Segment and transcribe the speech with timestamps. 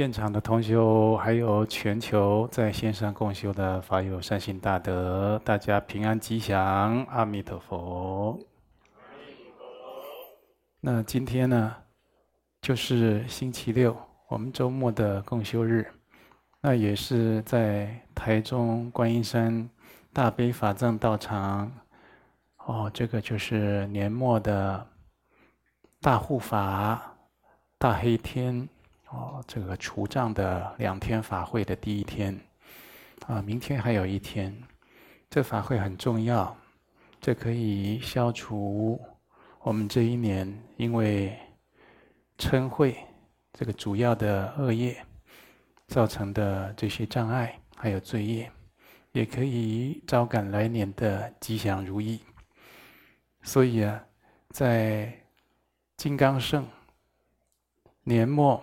[0.00, 8.40] 现场的同修，还有全球在线上共修的法友善心大德，大家平安吉祥，阿弥陀佛。
[10.80, 11.76] 那今天呢，
[12.62, 13.94] 就是星期六，
[14.28, 15.86] 我们周末的共修日，
[16.62, 19.68] 那也是在台中观音山
[20.14, 21.70] 大悲法藏道场。
[22.64, 24.86] 哦，这个就是年末的
[26.00, 27.18] 大护法
[27.76, 28.66] 大黑天。
[29.12, 32.38] 哦，这个除障的两天法会的第一天，
[33.26, 34.56] 啊，明天还有一天，
[35.28, 36.56] 这法会很重要，
[37.20, 39.00] 这可以消除
[39.62, 41.36] 我们这一年因为
[42.38, 42.94] 嗔恚
[43.52, 45.04] 这个主要的恶业
[45.88, 48.48] 造成的这些障碍，还有罪业，
[49.10, 52.20] 也可以招感来年的吉祥如意。
[53.42, 54.00] 所以啊，
[54.50, 55.12] 在
[55.96, 56.64] 金刚圣
[58.04, 58.62] 年末。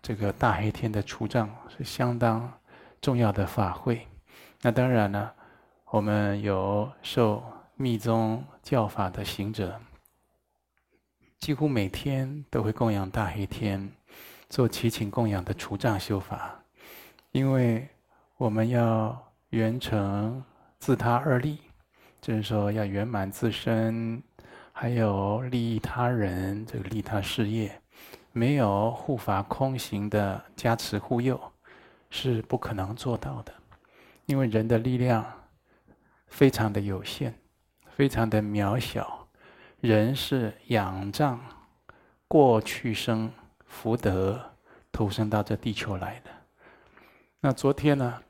[0.00, 2.52] 这个大黑天的除障是相当
[3.00, 4.06] 重要的法会。
[4.62, 5.30] 那当然呢，
[5.90, 7.42] 我们有受
[7.74, 9.80] 密宗教法的行者，
[11.38, 13.90] 几乎每天都会供养大黑天，
[14.48, 16.60] 做祈请供养的除障修法。
[17.30, 17.88] 因为
[18.36, 20.42] 我们要圆成
[20.78, 21.58] 自他二利，
[22.20, 24.22] 就是说要圆满自身，
[24.72, 27.80] 还有利益他人，这个利他事业。
[28.32, 31.40] 没有护法空行的加持护佑，
[32.10, 33.52] 是不可能做到的。
[34.26, 35.24] 因为人的力量
[36.26, 37.32] 非常的有限，
[37.96, 39.26] 非常的渺小。
[39.80, 41.40] 人是仰仗
[42.26, 43.30] 过去生
[43.64, 44.52] 福德
[44.90, 46.30] 投生到这地球来的。
[47.40, 48.20] 那昨天呢，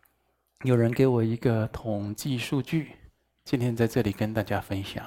[0.62, 2.92] 有人给我一个统计数据，
[3.44, 5.04] 今天在这里跟大家分享：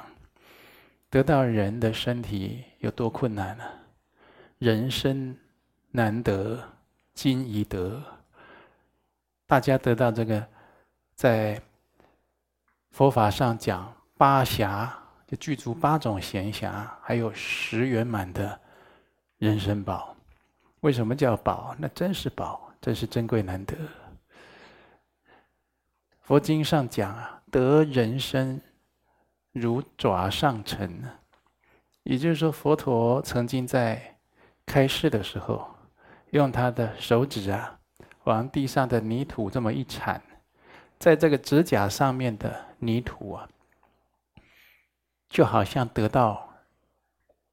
[1.09, 3.63] 得到人的身体有多困难呢？
[4.61, 5.35] 人生
[5.89, 6.63] 难得，
[7.15, 7.99] 今已得。
[9.47, 10.47] 大家得到这个，
[11.15, 11.59] 在
[12.91, 14.87] 佛法上讲八暇，
[15.25, 18.61] 就具足八种闲暇，还有十圆满的
[19.39, 20.15] 人生宝。
[20.81, 21.75] 为什么叫宝？
[21.79, 23.75] 那真是宝，真是珍贵难得。
[26.19, 28.61] 佛经上讲啊，得人生
[29.53, 31.03] 如爪上尘。
[32.03, 34.10] 也就是说，佛陀曾经在
[34.71, 35.69] 开示的时候，
[36.29, 37.77] 用他的手指啊，
[38.23, 40.21] 往地上的泥土这么一铲，
[40.97, 43.49] 在这个指甲上面的泥土啊，
[45.27, 46.53] 就好像得到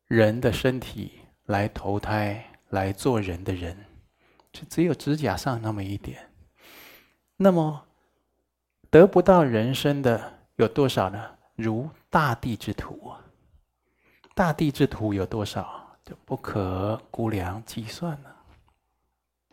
[0.06, 3.76] 人的身体来投胎来做人的人，
[4.52, 6.30] 就只有指甲上那么一点。
[7.36, 7.84] 那么
[8.90, 11.36] 得不到人身的有多少呢？
[11.56, 13.12] 如大地之土，
[14.36, 15.87] 大地之土有多少？
[16.08, 18.36] 就不可估量计算了，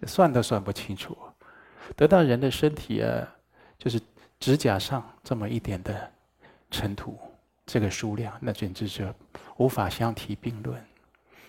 [0.07, 1.17] 算都算不清楚。
[1.97, 3.27] 得到人的身体啊，
[3.77, 4.01] 就是
[4.39, 6.09] 指甲上这么一点的
[6.71, 7.19] 尘土，
[7.65, 9.13] 这个数量，那简直是
[9.57, 10.81] 无法相提并论。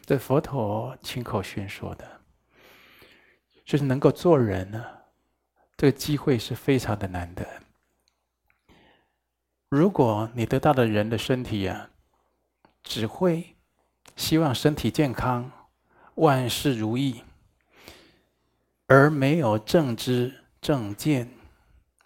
[0.05, 2.21] 这佛陀亲口宣说的，
[3.65, 4.85] 就是能够做人呢，
[5.77, 7.47] 这个机会是非常的难得。
[9.69, 11.91] 如果你得到的人的身体啊，
[12.83, 13.56] 只会。
[14.17, 15.51] 希望身体健康，
[16.15, 17.23] 万事如意，
[18.87, 21.29] 而没有正知正见，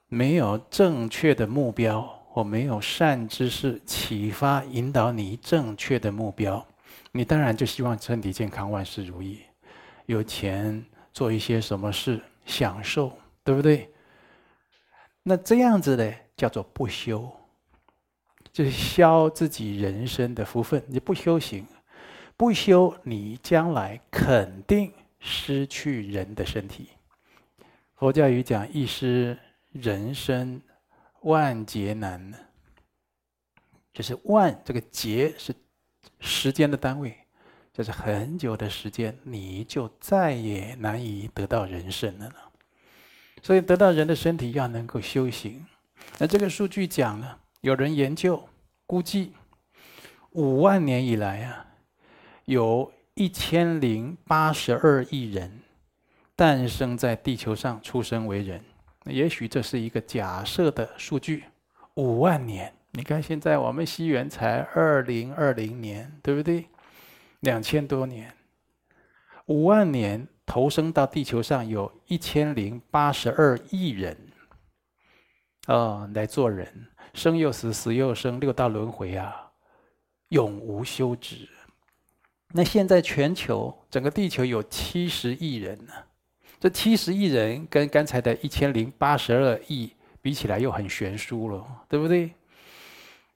[0.09, 6.66] 没有正确的目标，或没有善知识启发引导你正确的目标，
[7.12, 9.41] 你当然就希望身体健康，万事如意，
[10.06, 13.88] 有钱做一些什么事，享受，对不对？
[15.22, 17.31] 那这样子呢，叫做不修，
[18.53, 21.65] 就是消自己人生的福分，你不修行。
[22.41, 26.88] 不修，你将来肯定失去人的身体。
[27.97, 29.38] 佛教语讲一失
[29.73, 30.62] 人身，
[31.20, 32.32] 万劫难。
[33.93, 35.55] 就是万这个劫是
[36.19, 37.14] 时间的单位，
[37.75, 42.37] 就是很久的时间，你就再也难以得到人身了呢。
[43.43, 45.67] 所以得到人的身体要能够修行。
[46.17, 48.49] 那这个数据讲呢，有人研究
[48.87, 49.35] 估计，
[50.31, 51.67] 五万年以来啊。
[52.44, 55.60] 有一千零八十二亿人
[56.34, 58.62] 诞生在地球上，出生为人。
[59.04, 61.44] 也许这是一个假设的数据。
[61.94, 66.66] 五万年，你看现在我们西元才二零二零年，对不对？
[67.40, 68.34] 两千多年，
[69.46, 74.16] 五万年投生到地球上，有一千零八十二亿人，
[75.66, 79.50] 哦，来做人，生又死，死又生，六道轮回啊，
[80.28, 81.48] 永无休止。
[82.52, 85.93] 那现在全球整个地球有七十亿人呢，
[86.58, 92.32] 这七十亿人跟刚才的一千零八十二亿比起来，又很悬殊了，对不对？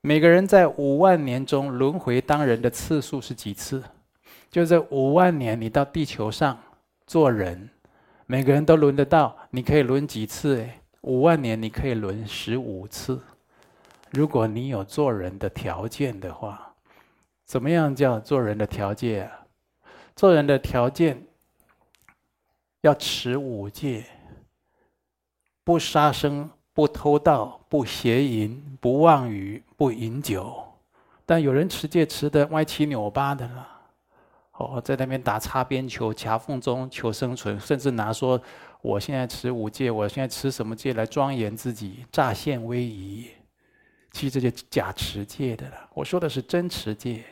[0.00, 3.82] 每个人在五万年中轮回当人的次数是几次？
[4.50, 6.58] 就这五万年，你到地球上
[7.06, 7.70] 做人，
[8.26, 9.36] 每个人都轮得到。
[9.50, 10.66] 你可以轮几次？
[11.00, 13.20] 五万年你可以轮十五次。
[14.10, 16.63] 如果你有做人的条件的话，
[17.54, 19.46] 怎么样叫做人的条件啊？
[20.16, 21.24] 做人的条件
[22.80, 24.04] 要持五戒，
[25.62, 26.50] 不杀生。
[26.72, 30.52] 不偷盗，不邪淫，不妄语，不饮酒。
[31.24, 33.68] 但有人持戒持的歪七扭八的了，
[34.54, 38.42] 哦，在那边打擦边球、夹缝中求生存，甚至拿说
[38.82, 43.30] 我现在持五戒，我现在持什么戒来庄严自己，乍现威仪。
[44.10, 45.88] 其实这就假持戒的了。
[45.94, 47.24] 我说的是真持戒。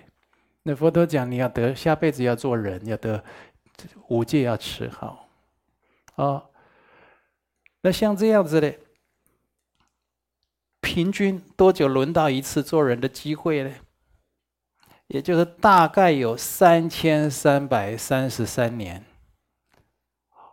[0.62, 3.22] 那佛陀讲，你要得下辈子要做人，要得
[4.08, 5.28] 五戒要持好。
[6.16, 6.50] 哦，
[7.80, 8.74] 那像这样子的。
[10.84, 13.72] 平均多久轮到一次做人的机会呢？
[15.06, 19.02] 也就是大概有三千三百三十三年。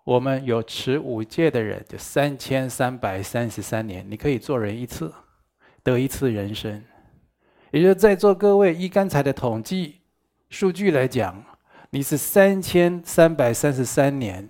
[0.05, 5.11] 我们有持五戒的人，就三千三百三十三年，你可以做人一次，
[5.83, 6.85] 得一次人生。
[7.71, 9.98] 也就是在座各位，依刚才的统计
[10.49, 11.43] 数据来讲，
[11.91, 14.49] 你是三千三百三十三年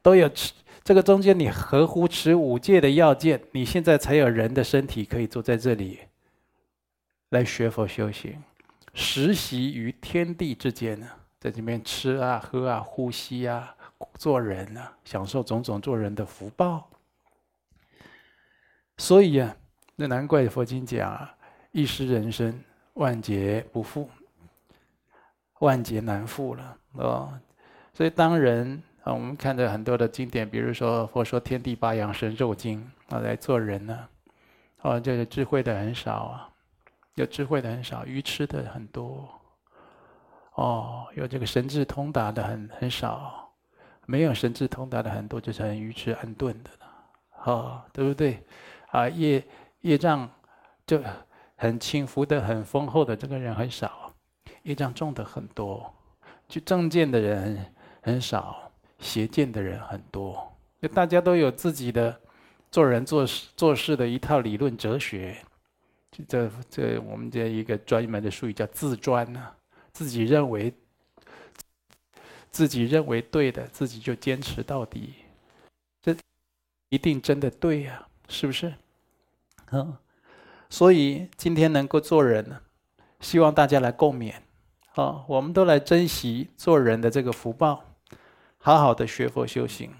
[0.00, 0.52] 都有持。
[0.84, 6.00] 这个中间你合乎持五戒的要件，你现在才有人的身体可以坐在这里
[7.30, 8.42] 来学佛修行，
[8.92, 11.08] 实习于天地之间呢，
[11.38, 13.76] 在这边吃啊、喝啊、呼吸啊、
[14.14, 16.88] 做人啊，享受种种做人的福报。
[18.98, 19.56] 所以啊，
[19.94, 21.36] 那难怪佛经讲啊，
[21.70, 22.60] 一失人身，
[22.94, 24.10] 万劫不复，
[25.62, 27.32] 万劫难复了哦。
[27.92, 28.82] 所以当人。
[29.04, 33.98] 啊，我们看着很多的经典，比如说佛说《天地八阳神咒经》，啊，来做人呢，
[34.80, 36.48] 啊，这个智慧的很少啊，
[37.16, 39.28] 有智慧的很少，愚痴的很多，
[40.54, 43.50] 哦，有这个神智通达的很很少，
[44.06, 48.40] 没有神智通达的很多，就是很愚痴、很钝的了，哦，对不对？
[48.92, 49.44] 啊，业
[49.80, 50.30] 业障
[50.86, 51.02] 就
[51.56, 54.01] 很轻福德很丰厚的这个人很少，
[54.62, 55.92] 业障重的很多，
[56.48, 57.66] 就正见的人
[58.02, 58.70] 很少。
[58.98, 62.20] 邪见的人很多，就大家都有自己的
[62.70, 65.36] 做人做事做事的一套理论哲学。
[66.28, 69.44] 这这我们这一个专门的术语叫自专呢，
[69.90, 70.72] 自己认为
[72.52, 75.14] 自己认为对的，自己就坚持到底。
[76.00, 76.14] 这
[76.90, 78.72] 一定真的对呀，是不是？
[79.72, 79.96] 嗯，
[80.70, 82.60] 所以今天能够做人呢，
[83.18, 84.34] 希望大家来共勉。
[84.94, 87.82] 好，我们都来珍惜做人的这个福报。
[88.58, 89.90] 好好的学佛修行。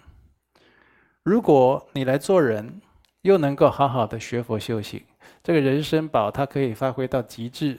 [1.22, 2.82] 如果你来做人，
[3.22, 5.02] 又能够好好的学佛修行，
[5.42, 7.78] 这个人生宝它可以发挥到极致，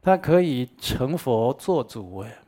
[0.00, 2.38] 它可以成佛做主哎，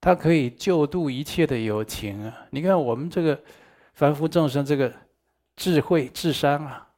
[0.00, 2.46] 它可以救度一切的有情啊！
[2.48, 3.38] 你看我们这个
[3.92, 4.90] 凡夫众生，这个
[5.54, 6.88] 智慧智商啊，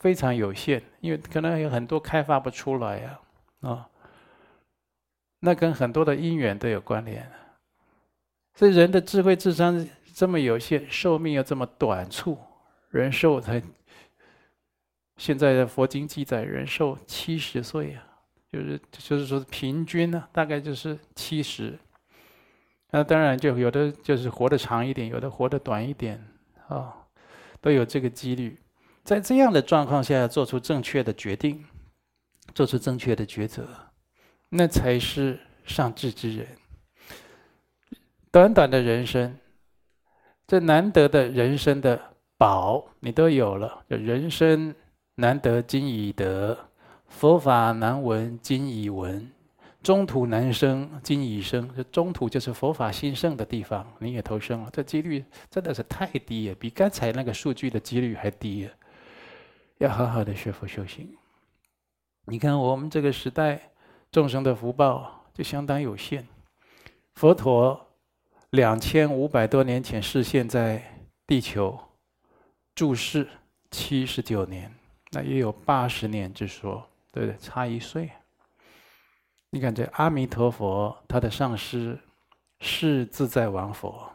[0.00, 3.20] 非常有限，因为可能有很多开发不出来呀
[3.60, 3.88] 啊，
[5.44, 7.28] 那跟很多的因缘都有关联。
[8.54, 12.38] 所以人的智慧智商这么有限，寿命又这么短促，
[12.90, 13.60] 人寿才
[15.16, 18.04] 现在的佛经记载，人寿七十岁啊，
[18.50, 21.76] 就是就是说平均呢，大概就是七十。
[22.90, 26.22] 那当然就有的就是活得长一点，有的活得短一点
[26.68, 26.94] 啊，
[27.60, 28.58] 都有这个几率。
[29.02, 31.64] 在这样的状况下，做出正确的决定，
[32.54, 33.66] 做出正确的抉择，
[34.54, 36.46] 那才是上智之人。
[38.30, 39.34] 短短的人生，
[40.46, 41.98] 这难得的人生的
[42.36, 43.82] 宝，你都有了。
[43.88, 44.74] 人生
[45.14, 46.58] 难得今已得，
[47.08, 49.26] 佛法难闻今已闻，
[49.82, 51.70] 中土难生今已生。
[51.74, 54.68] 这中土就是佛法兴盛的地方，你也投生了。
[54.70, 58.70] 这几率真的是太低了，比刚才那个数据的几率还低了。
[59.78, 61.08] 要好好的学佛修行。
[62.26, 63.71] 你看我们这个时代
[64.12, 66.28] 众生的福报就相当有限，
[67.14, 67.88] 佛陀。
[68.50, 71.80] 两千五百多年前示现在地球，
[72.74, 73.26] 住世
[73.70, 74.70] 七十九年，
[75.12, 77.38] 那也有八十年之说，对不对？
[77.38, 78.10] 差一岁。
[79.48, 81.98] 你看这阿弥陀佛，他的上师
[82.60, 84.06] 是自在王佛。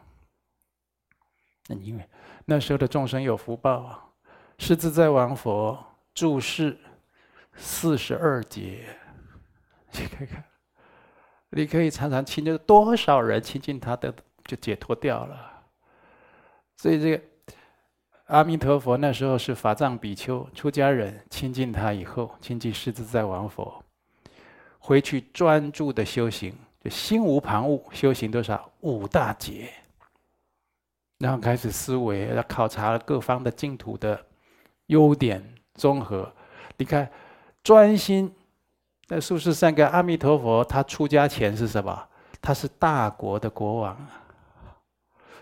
[1.66, 2.08] 那因为
[2.46, 4.06] 那时候的众生有福报啊，
[4.60, 6.78] 是自在王佛住世
[7.56, 8.86] 四十二劫，
[9.94, 10.44] 你看看，
[11.52, 14.14] 你可以常常亲近多少人亲近他的。
[14.48, 15.62] 就解脱掉了，
[16.78, 17.22] 所以这个
[18.28, 23.84] 阿弥陀佛那时候是法藏比丘出家人亲近他以后，亲近狮子在王佛，
[24.80, 29.70] 回去专注的修行，就心无旁骛，修行多少五大劫，
[31.18, 34.26] 然后开始思维，要考察各方的净土的
[34.86, 36.34] 优点综合。
[36.78, 37.12] 你看，
[37.62, 38.34] 专心
[39.08, 42.08] 在宿世三个阿弥陀佛，他出家前是什么？
[42.42, 44.08] 他是大国的国王，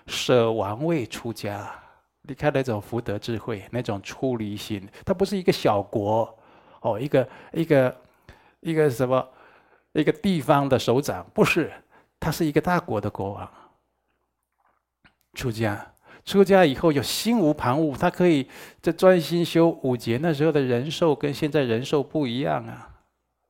[0.05, 1.73] 舍王位出家。
[2.21, 6.37] 你看那种福德智慧，那种出离心，他不是一个小国，
[6.81, 7.95] 哦，一个一个
[8.59, 9.27] 一个什么，
[9.93, 11.73] 一个地方的首长，不是，
[12.19, 13.51] 他是一个大国的国王。
[15.33, 15.93] 出家，
[16.23, 18.47] 出家以后又心无旁骛，他可以
[18.79, 20.19] 这专心修五劫。
[20.21, 22.94] 那时候的人寿跟现在人寿不一样啊，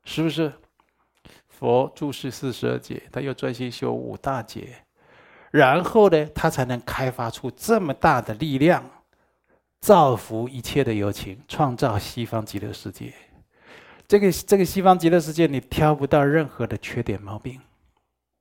[0.05, 0.53] 是不是？
[1.47, 4.83] 佛住世四十二劫，他又专心修五大劫。
[5.51, 8.83] 然后呢，他才能开发出这么大的力量，
[9.79, 13.13] 造福一切的有情，创造西方极乐世界。
[14.05, 17.59] 这个这个西方极乐世界，你挑不到任何的缺点毛病，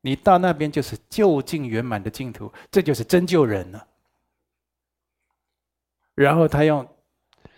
[0.01, 3.87] 你到那边就是究竟圆满的净土，这就是真救人了。
[6.17, 6.87] 然后他用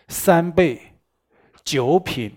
[0.08, 0.80] 三倍
[1.64, 2.30] 九品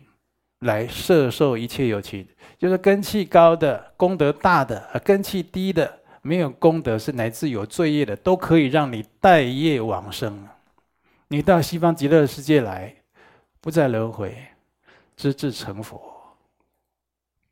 [0.60, 6.00] 来摄受一切有情，就是根气高的、功德大的，啊，根气低的。
[6.22, 10.48] 没有功德是乃至有罪业的，都可以让你带业往生。
[11.30, 12.94] 你到西方极乐世界来，
[13.62, 14.36] 不再轮回，
[15.16, 16.01] 直至成佛，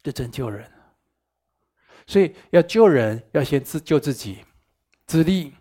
[0.04, 0.70] 这真救人。
[2.06, 4.40] 所以要救人，要先自救自己，
[5.06, 5.54] 自利，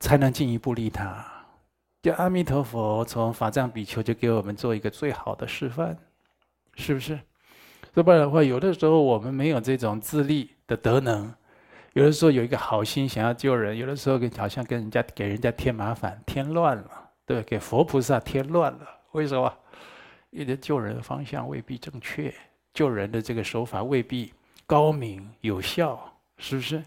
[0.00, 1.22] 才能进一步利他。
[2.02, 5.98] 就阿弥陀佛从法藏比丘就给我们做一个最好的示范，
[6.76, 7.18] 是不是？
[7.94, 11.32] 要不然的话，有的时候我们没有这种自利的德能。
[11.92, 16.90] 有的时候有一个好心想要救人，有的时候跟好像跟人家给人家添麻烦、添乱了，
[17.24, 18.80] 对，给佛菩萨添乱了。
[19.12, 19.52] 为什么？
[20.30, 22.34] 因为救人的方向未必正确，
[22.72, 24.32] 救人的这个手法未必
[24.66, 26.82] 高明有效，是不是？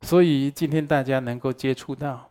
[0.00, 2.30] 所以今天大家能够接触到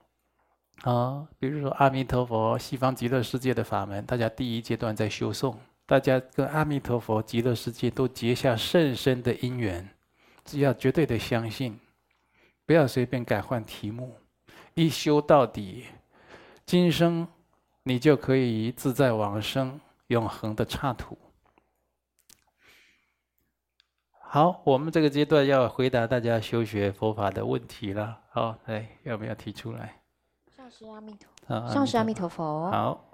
[0.82, 5.56] 啊，比如说阿弥陀佛、西方极乐世界的法门，大家第一阶段在修诵，
[5.94, 9.88] 大家跟阿弥陀佛、极乐世界都结下甚深的因缘。
[10.44, 11.80] 只要绝对的相信，
[12.66, 14.18] 不要随便改换题目，
[14.74, 15.86] 一修到底，
[16.66, 17.28] 今生
[17.84, 21.16] 你就可以自在往生，永恒的刹土。
[24.20, 28.20] 好，我们这个阶段要回答大家修学佛法的问题了。
[28.32, 30.02] 好，来，要不要提出来？
[30.58, 31.16] 上师阿弥
[31.48, 32.72] 陀，上师阿弥陀佛。
[32.72, 33.13] 好。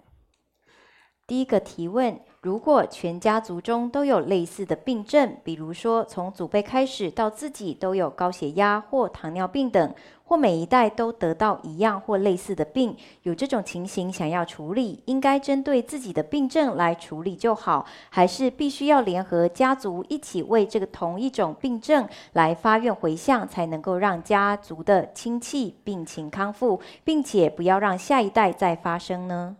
[1.29, 9.93] 第一个提问：如果全家族中都有类似的病症，比如说从祖辈开始到自己都有高血压或糖尿病等，
[10.23, 29.57] 或每一代都得到一样或类似的病，有这种情形想要处理，应该针对自己的病症来处理就好，还是必须要联合家族一起为这个同一种病症来发愿回向，才能够让家族的亲戚病情康复，并且不要让下一代再发生呢？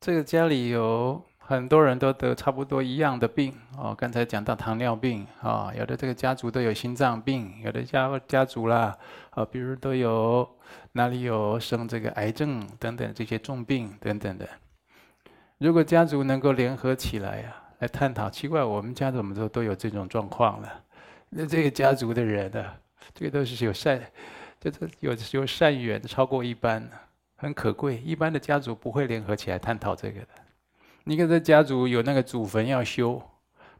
[0.00, 3.94] 这个家里有很多人都得差不多一样的病哦。
[3.94, 8.96] 刚才讲到糖尿病啊，有的这个家族都有心脏病，有的家家族啦
[9.28, 10.48] 啊，比如都有
[10.92, 14.48] 哪里有生这个癌症等等这些重病等等的。
[15.58, 20.82] 如果家族能够联合起来呀，来探讨，奇怪，我们家怎么都都有这种状况了？
[21.28, 22.64] 那这个家族的人呢，
[23.12, 24.00] 这个都是有善，
[24.58, 26.96] 这这有有善缘超过一般的。
[27.40, 30.28] 很可贵，一般的家族不会联合起来探讨这个的。
[31.04, 33.22] 你看这家族有那个祖坟要修，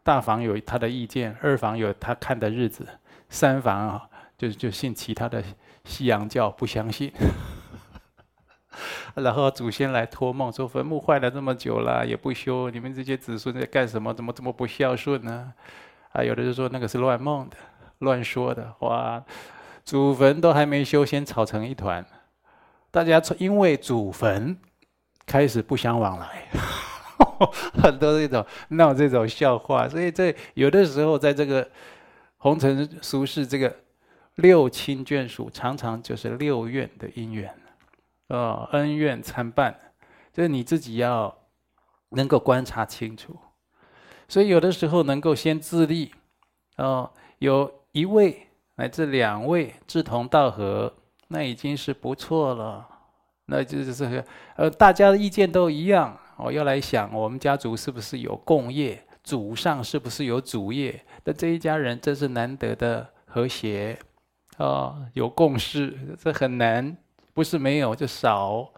[0.03, 2.89] 大房有他的意见，二房有他看的日子，
[3.29, 5.45] 三房啊就就信其他的
[5.85, 7.13] 西洋教，不相信。
[9.15, 14.15] 然后祖先来托梦说坟墓坏了这么久了也不修，你们这些子孙在干什么？
[14.15, 15.53] 怎么这么不孝顺呢？
[16.13, 17.59] 啊，有的就说那个是乱梦的，
[17.99, 18.75] 乱说的。
[18.79, 19.23] 哇，
[19.85, 22.03] 祖坟都还没修，先吵成一团。
[22.91, 24.57] 大家从因为祖坟
[25.25, 26.49] 开始不相往来，
[27.81, 31.71] 很多这种闹这种笑话，所以这有的时候在这个
[32.39, 33.75] 红尘俗世这个
[34.35, 37.55] 六亲眷属，常常就是六怨的因缘，
[38.27, 39.79] 哦，恩怨参半，
[40.33, 41.33] 就是你自己要
[42.09, 43.39] 能够观察清楚。
[44.27, 46.13] 所以有的时候能够先自立，
[46.77, 50.95] 哦，有一位乃至两位志同道合。
[51.33, 52.87] 那已经是不错了，
[53.47, 54.25] 那就是
[54.57, 56.19] 呃，大家的意见都一样。
[56.37, 59.01] 我要来想，我们家族是不是有共业？
[59.23, 61.05] 祖上是不是有祖业？
[61.25, 63.97] 那这一家人真是难得的和谐
[64.57, 66.97] 啊，有共识，这很难，
[67.33, 68.73] 不是没有就少，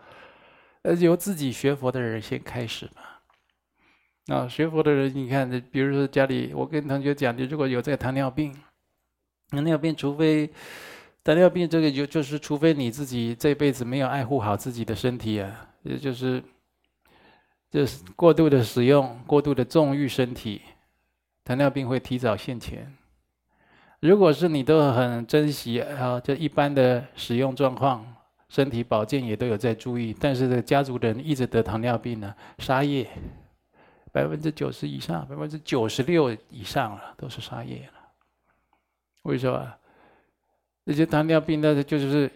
[0.83, 3.23] 呃，由自己学佛的人先开始吧。
[4.27, 8.55] 啊，学佛的人，你看，比如说家里，我跟同学讲，你如果有这个糖尿病，
[9.49, 10.51] 糖尿病，除非
[11.25, 16.43] 糖尿病这个就就是，除非你自己这辈子没有爱护好自己的身体啊，也就是
[17.71, 20.61] 就是过度的使用，过度的纵欲身体，
[21.45, 22.93] 糖尿病会提早现前。
[24.01, 28.05] 如果是你都很珍惜啊，就一般的使用状况，
[28.49, 33.09] 身体保健也都有在注意，但是这个家族的人一直得糖尿病呢，杀业。
[34.11, 38.01] 百分之九十以上，百分之九十六以上了，都是杀业了。
[39.23, 39.73] 为什么？
[40.85, 42.31] 这些糖尿病呢，就是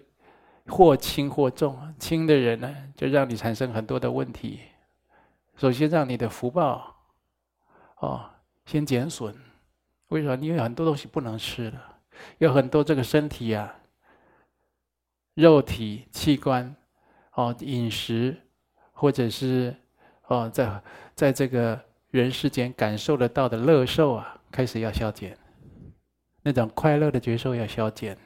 [0.67, 1.95] 或轻或重。
[1.99, 4.61] 轻的人呢，就让你产生很多的问题。
[5.57, 6.97] 首先，让你的福报
[7.99, 8.31] 哦
[8.65, 9.35] 先减损。
[10.09, 10.37] 为什么？
[10.37, 11.99] 因为很多东西不能吃了，
[12.39, 13.75] 有很多这个身体啊，
[15.35, 16.75] 肉体器官
[17.33, 18.37] 哦，饮食
[18.93, 19.75] 或者是。
[20.29, 20.83] 哦，在
[21.15, 25.39] 在这个人世间感受得到的乐受啊，开始要消减，
[26.43, 28.19] 那种快乐的觉受要消减，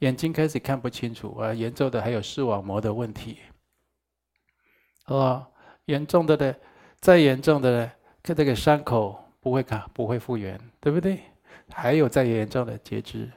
[0.00, 3.38] 眼睛开始看不清楚啊，严重的还有视网膜的问题。
[5.06, 5.46] 哦，
[5.86, 6.54] 严重的呢，
[7.00, 11.20] 再严重的呢，看这个伤口不会看，不会复原，对不对？
[11.70, 13.30] 还有再严重的截肢，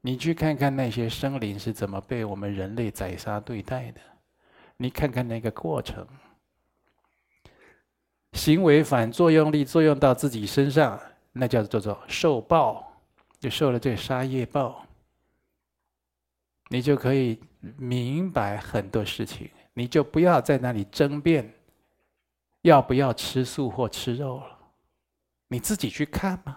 [0.00, 4.00] 你去看看那些生灵是怎么被我们人类宰杀对待的，
[4.76, 6.06] 你看看那个过程。
[8.32, 10.98] 行为反作用力作用到自己身上，
[11.32, 12.96] 那叫做做受报，
[13.38, 14.86] 就受了这个杀业报。
[16.72, 17.38] 你就可以
[17.76, 21.52] 明白很多事情，你就不要在那里争辩
[22.62, 24.58] 要不要吃素或吃肉了，
[25.48, 26.56] 你自己去看嘛。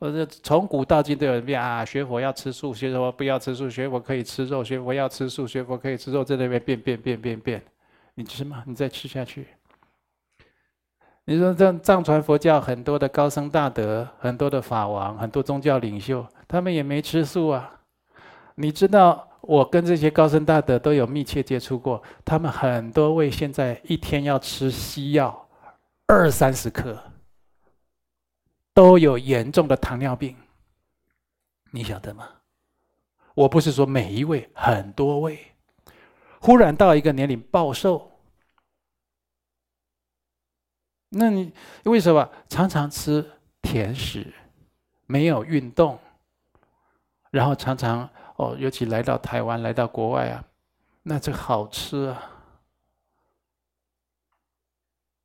[0.00, 7.62] 或者从古到今都有人变啊，学佛要吃素，学佛不要吃素，学佛可以吃肉，学佛要吃素，学佛可以吃肉，在那边变变变变变，
[8.14, 8.64] 你吃吗？
[8.66, 9.46] 你再吃下去。
[11.26, 17.81] 你说这藏传佛教很多的高僧大德，很多的法王，很多宗教领袖，他们也没吃素啊。
[18.54, 25.48] 你知道，我跟这些高僧大德都有密切接触过，他们很多位现在一天要吃西药
[26.06, 27.02] 二三十颗，
[28.74, 30.36] 都有严重的糖尿病。
[31.70, 32.28] 你晓得吗？
[33.34, 35.38] 我不是说每一位，很多位，
[36.38, 38.10] 忽然到一个年龄暴瘦。
[41.08, 41.52] 那你
[41.84, 44.32] 为什么常常吃甜食，
[45.06, 45.98] 没有运动，
[47.30, 50.44] 然后常常哦，尤其来到台湾，来到国外啊，
[51.02, 52.22] 那这好吃啊，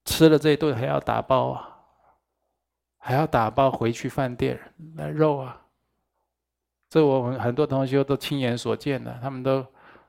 [0.06, 1.80] 吃了这一顿还要打包啊，
[2.98, 4.60] 还要打包回去饭店
[4.96, 5.62] 那肉啊，
[6.90, 9.66] 这我们很多同学都亲眼所见的，他们都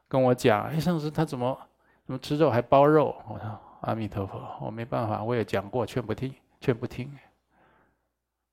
[0.08, 1.58] 跟我讲，哎，上次他怎么
[2.04, 3.14] 怎么吃肉还包肉？
[3.28, 3.61] 我说。
[3.82, 7.16] 阿弥陀佛，我没办法，我也讲过，劝不听，劝不听。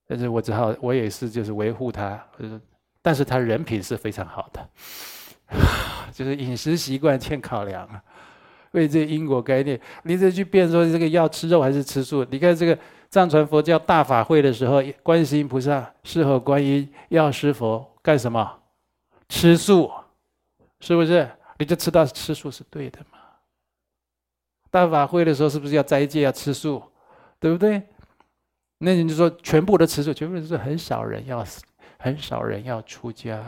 [0.06, 2.62] 但是我只好，我也是，就是维护他，就是，
[3.06, 4.68] 但是他人品是非常好的，
[6.12, 8.02] 就是饮食习惯欠考量啊。
[8.72, 12.26] 为这因果概念，你再去辩说这个要吃肉还是吃素？
[12.32, 12.76] 你看这个
[13.08, 18.60] 藏传佛教大法会的时候，观世音菩萨事后观音药师佛干什么？
[19.30, 19.92] 吃素，
[20.80, 21.30] 是不是？
[21.60, 23.20] 你就知道吃素是对的嘛？
[24.72, 26.82] 大法会的时候，是不是要斋戒、要吃素，
[27.40, 27.84] 对不对？
[28.80, 31.46] 那你就说全部的吃素，全部都是很少人要，
[32.06, 33.44] 很少人要出家。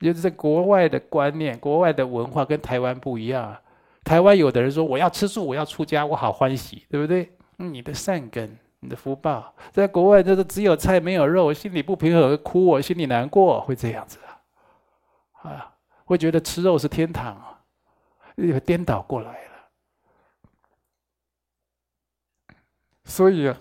[0.00, 3.56] 就是在国外的观念、国外的文化跟台湾不一样。
[4.02, 7.30] 台湾有的人说我要吃素，我要出家，我好欢喜，对不对？
[7.58, 15.48] 你的善根、你的福报，在国外就是只有菜没有肉，心里不平衡，哭，我心里难过，会这样子啊？
[15.48, 17.60] 啊，会觉得吃肉是天堂啊，
[18.34, 19.50] 又颠倒过来了。
[23.04, 23.54] 所以，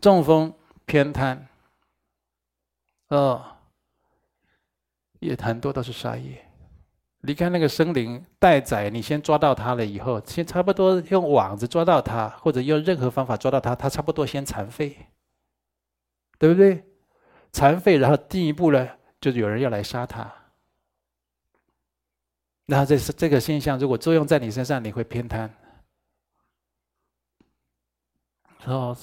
[0.00, 0.54] 中风
[0.86, 1.47] 偏瘫，
[3.08, 3.56] 哦，
[5.20, 6.44] 也很多都是杀业。
[7.22, 14.96] 离开那个森林待宰，你先抓到他了以后，先差不多用网子抓到他，或者用任何方法抓到他，他差不多先残废，
[16.38, 16.84] 对不对？
[17.50, 18.88] 残废，然后进一步呢，
[19.20, 20.32] 就是有人要来杀他。
[22.66, 25.52] 然后这是这个现象，如果作用在你身上，你会偏瘫。
[28.66, 28.96] 哦，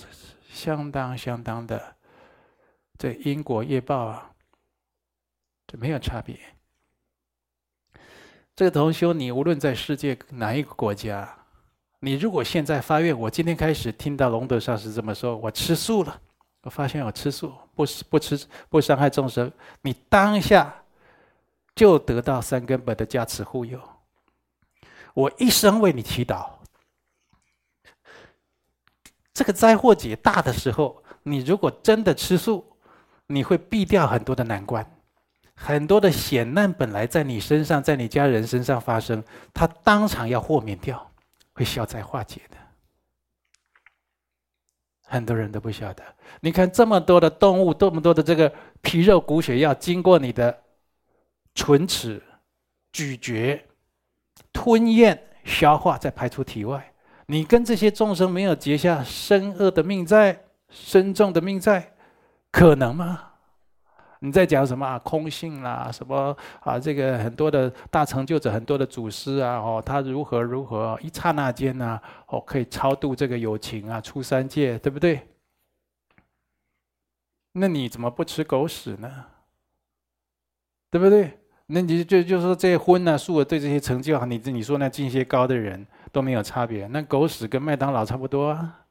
[0.48, 1.95] 相当相当的，
[2.98, 4.32] 这因果业报啊，
[5.68, 6.40] 这没有差别。
[8.56, 11.38] 这个同修，你无论在世界哪一个国家，
[12.00, 16.22] 你如果现在发愿，我今天开始听到龙德上师这么说，我吃素了，
[16.62, 20.84] 我发现我吃素，不吃不吃不伤害众生，你当下
[21.76, 23.82] 就得到三根本的加持护佑。
[25.14, 26.50] 我一生为你祈祷。
[29.34, 32.75] 这个灾祸劫大的时候，你如果真的吃素，
[33.28, 34.86] 你会避掉很多的难关，
[35.56, 41.12] 很多的险难本来在你身上，在你家人身上发生，他当场要豁免掉，
[41.54, 42.58] 会消灾化解的。
[45.08, 46.04] 很多人都不晓得，
[46.42, 50.64] 你看这么多的动物，这么多的这个皮肉骨血要经过你的
[51.54, 52.22] 唇齿
[52.92, 53.66] 咀嚼、
[54.52, 56.92] 吞咽、消化，再排出体外。
[57.28, 61.95] 你跟这些众生没有结下深恶的命债、深重的命债，
[62.56, 63.22] 可能吗？
[64.20, 64.98] 你在讲什么啊？
[65.00, 66.80] 空性啦，什么啊？
[66.80, 75.28] 这个很多的大成就者，很多的祖师啊，哦，他如何如何，一刹那间呐，哦，可以超度这个有情啊，出三界，对不对？
[77.52, 79.26] 那你怎么不吃狗屎呢？
[80.89, 81.38] 对不对？
[81.65, 88.85] 那你就就说这些荤啊素啊，对这些成就啊，你你说那境界高的人都没有差别，那狗屎跟麦当劳差不多啊。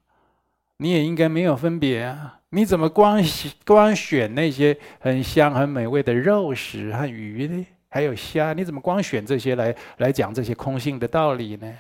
[0.78, 2.40] 你也应该没有分别啊！
[2.48, 3.22] 你怎么光
[3.64, 7.66] 光选那些很香很美味的肉食和鱼呢？
[7.88, 11.78] 还有虾，你怎么光选这些来来讲这些空性的道理呢？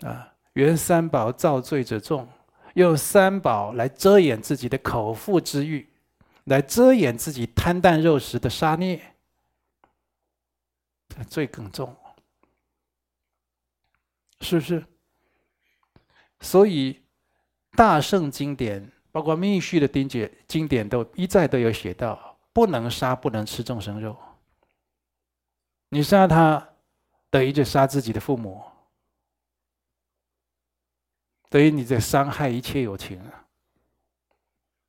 [0.00, 2.28] 啊，原三宝造罪者众，
[2.74, 5.88] 用三宝来遮掩自己的口腹之欲，
[6.44, 9.00] 来遮掩自己贪淡肉食的杀孽，
[11.28, 11.96] 罪更重，
[14.42, 14.84] 是不是？
[16.40, 17.02] 所以。
[17.78, 24.16] 大圣经典，包括密续的经典，经典都一再都有写到：不能杀，不能吃众生肉。
[25.90, 26.70] 你杀他，
[27.30, 28.60] 等于就杀自己的父母，
[31.48, 33.46] 等于你在伤害一切有情啊。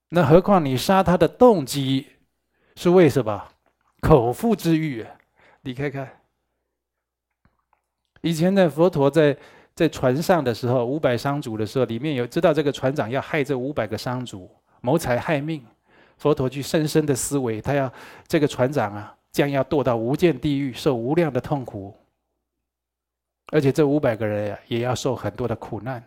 [0.10, 2.08] 那何况你杀他的动机
[2.76, 3.50] 是为什么？
[4.02, 5.06] 口腹之欲。
[5.62, 6.22] 你看看，
[8.22, 9.38] 以前的佛陀在。
[9.80, 15.66] 在船上的时候，五百商主的时候，里面有知道这个船长要害这五百个商主，谋财害命。
[16.18, 17.90] 佛陀去深深的思维，他要
[18.28, 21.96] 这个船长啊，将要堕到无间地狱，受无量的痛苦，
[23.54, 26.04] 而且这五百个人呀，也要受很多的苦难。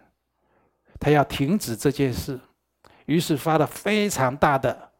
[1.00, 2.38] 他要停止这件事，
[3.06, 4.90] 于是发了非常大的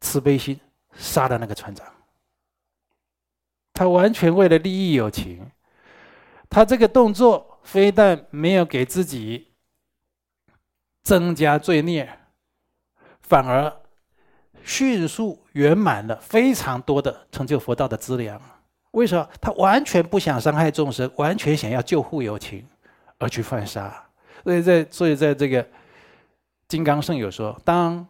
[0.00, 0.56] 慈悲心，
[0.94, 1.84] 杀了那个船长。
[3.74, 5.44] 他完全为了利益有情，
[6.48, 7.48] 他这个动作。
[7.70, 9.52] 非但没有给自己
[11.04, 12.18] 增加罪孽，
[13.20, 13.72] 反而
[14.64, 18.42] 迅速圆满了非常多的成就佛道的资粮。
[18.90, 19.28] 为什么？
[19.40, 22.66] 他完全不想伤害众生，完全想要救护有情，
[23.18, 24.04] 而去犯杀。
[24.42, 25.64] 所以在所以在这个
[26.66, 28.04] 金刚圣有说，当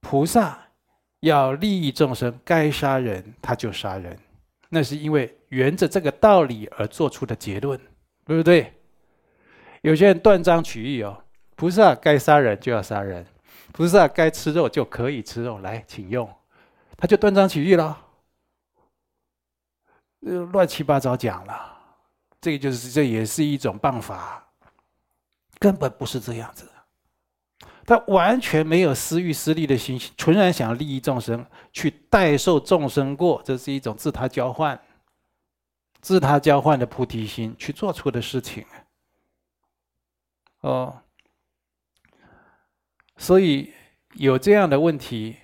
[0.00, 0.66] 菩萨
[1.20, 4.18] 要利益众生，该杀人他就杀人，
[4.68, 7.80] 那是因为沿着这个道理而做出的结论，
[8.26, 8.74] 对不对？
[9.82, 13.24] 有些人断章取义哦，菩萨该杀人就要杀人，
[13.72, 16.28] 菩萨该吃肉就可以吃肉，来请用，
[16.96, 17.96] 他就断章取义了，
[20.52, 21.76] 乱七八糟讲了，
[22.40, 24.48] 这个就是这也是一种办法，
[25.58, 26.68] 根本不是这样子，
[27.86, 34.78] 他完全没有私欲私利的心，纯然想利益众生，去代受众生过，这是一种自他交换，
[36.00, 38.66] 自他交换的菩提心去做出的事情。
[40.68, 41.02] 哦，
[43.16, 43.72] 所以
[44.16, 45.34] 有这样的问题，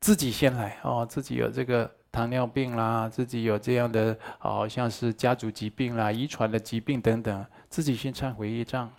[0.00, 8.92] 自己先来哦，自己有这个糖尿病啦，自己有这样的，好像是家族疾病啦、遗传的疾病等等，自己先忏悔业障。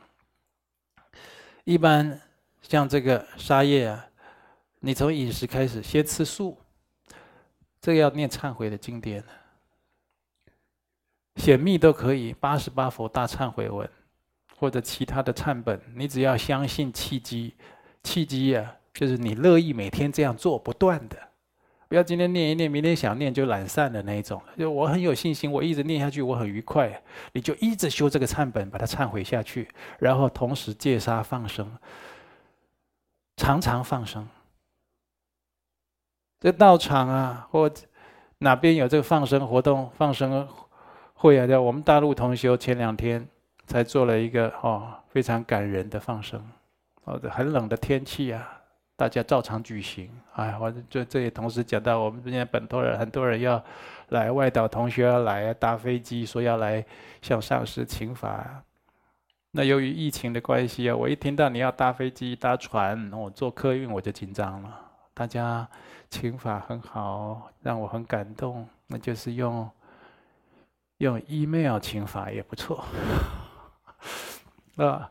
[1.66, 2.22] 一般
[2.62, 4.08] 像这个沙业啊，
[4.80, 6.58] 你从饮食开始，先吃素，
[7.82, 9.22] 这个要念忏悔的经典，
[11.36, 13.90] 显密都可以，八十八佛大忏悔文。
[14.64, 17.54] 或者其他的忏本，你只要相信契机，
[18.02, 21.18] 契机呀，就是你乐意每天这样做，不断的，
[21.90, 24.42] 不要今天念一念，明天想念就懒散的那一种。
[24.58, 29.68] 就我很有信心，我一直念下去，我很愉快，你就一直修这个忏本，把它忏悔下去，
[30.00, 31.70] 然后同时戒杀放生，
[33.36, 34.26] 常常放生。
[36.40, 37.70] 这道场啊，或
[38.38, 40.48] 哪边有这个放生活动、放生
[41.16, 41.46] 会啊？
[41.46, 43.28] 叫我们大陆同修前两天。
[43.66, 46.44] 才做了一个哦，非常感人的放生，
[47.06, 48.62] 哦，很冷的天气啊，
[48.96, 50.10] 大家照常举行。
[50.34, 53.64] 哎，我这这也同时讲到，我们这边本土人很多人要
[54.10, 56.84] 来，外岛同学要来搭飞机，说要来
[57.22, 58.64] 向上师请法。
[59.52, 64.80] 那由于疫情的关系啊，我一听到你要搭飞机、搭船，我坐客运我就紧张了。
[65.14, 65.68] 大家
[66.10, 68.68] 请法很好，让我很感动。
[68.88, 69.70] 那就是用
[70.98, 72.84] 用 email 请法也不错。
[74.78, 75.10] 啊，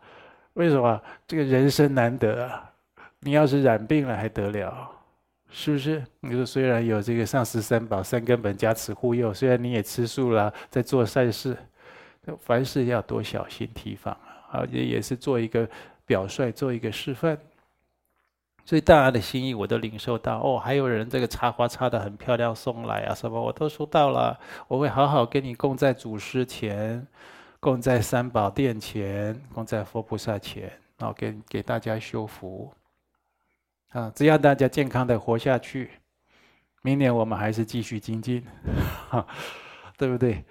[0.55, 1.01] 为什么？
[1.27, 2.71] 这个人生难得啊！
[3.21, 4.91] 你要是染病了还得了？
[5.51, 6.03] 是不是？
[6.21, 11.57] 你说虽然有这个上师三宝、三根本加持护佑，虽然你也吃素了，在做善事，
[12.41, 14.13] 凡事要多小心提防
[14.51, 14.61] 啊！
[14.61, 15.69] 啊，也也是做一个
[16.07, 17.39] 表率，做一个示范。
[18.65, 24.39] 所以大家的心意我都领受到哦，还有人这个插花插得很漂亮送来啊，什么我都收到了。
[24.69, 27.07] 我会好好跟你供在祖师前，
[27.63, 30.65] 供在三宝殿前，供在佛菩萨前，
[30.99, 32.75] 然后给给大家修福。
[33.91, 35.93] 啊，只要大家健康的活下去，
[36.83, 38.45] 明年我们还是继续精进，
[39.97, 40.45] 对不对？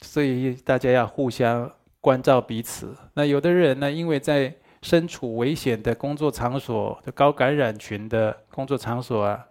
[0.00, 1.70] 所以大家要互相。
[2.00, 2.94] 关照彼此。
[3.14, 9.46] 那有的人呢，因为在身处危险的工作场所、的高感染群的工作场所啊，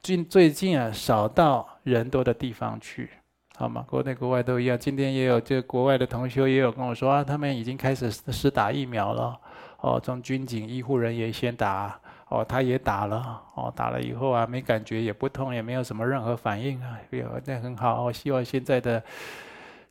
[0.00, 3.10] 近最近啊，少到人多的地方去，
[3.58, 3.84] 好吗？
[3.88, 4.78] 国内国外都一样。
[4.78, 9.36] 今天也有这国外的同修也有跟我说啊，他们已经开始施打疫苗了。
[9.80, 18.04] 哦，从军警医护人员先打，哦，他也打了，哦，打了以后啊，没感觉，也不痛，也没有什么任何反应啊，有那很好。
[18.04, 19.02] 我希望现在的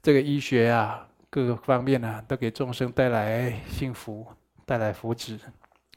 [0.01, 1.05] 这个医学啊。
[1.29, 4.25] 各个方面呢、啊，都给众生带来幸福，
[4.65, 5.37] 带来福祉，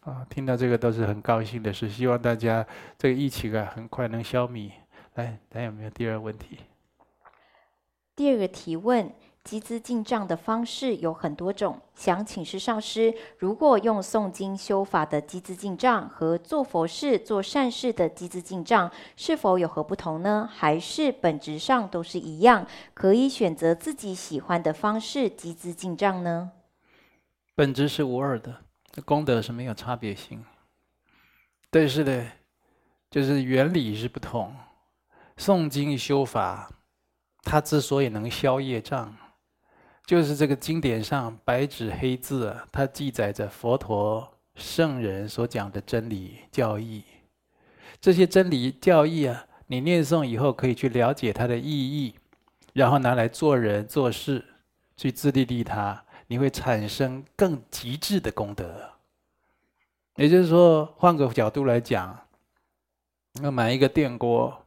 [0.03, 1.89] 啊，听到这个都是很高兴的事。
[1.89, 2.67] 希望大家
[2.99, 4.73] 这个疫情啊，很快能消弭。
[5.15, 6.59] 来，还有没有第二问题？
[8.21, 9.11] 第二个提问。
[9.43, 20.47] 集资进账的方式有很多种，想请示上师，如果用诵经修法的集资进账和做佛事、做善事的集资进账，是否有何不同呢？
[20.53, 26.53] 还是本质上都是一样，可以选择自己喜欢的方式集资进账呢？
[27.55, 28.55] 本质是无二的，
[29.07, 30.45] 功德是没有差别性，
[31.71, 32.27] 但是呢，
[33.11, 34.55] 就是原理是不同。
[35.39, 36.71] 诵经修法，
[37.43, 39.17] 它之所以能消业障。
[40.07, 47.05] 就是这个经典上白纸黑字，它记载着佛陀圣人所讲的真理教义。
[48.01, 52.15] 这些真理教义啊，你念诵以后可以去了解它的意义，
[52.73, 54.45] 然后拿来做人做事，
[54.97, 58.91] 去自利利他，你会产生更极致的功德。
[60.17, 62.27] 也就是说，换个角度来讲，
[63.43, 64.67] 要买一个电锅，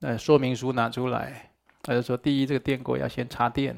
[0.00, 1.47] 呃，说明书拿出来，
[1.88, 3.74] 他就说：第一，这个电锅要先插电。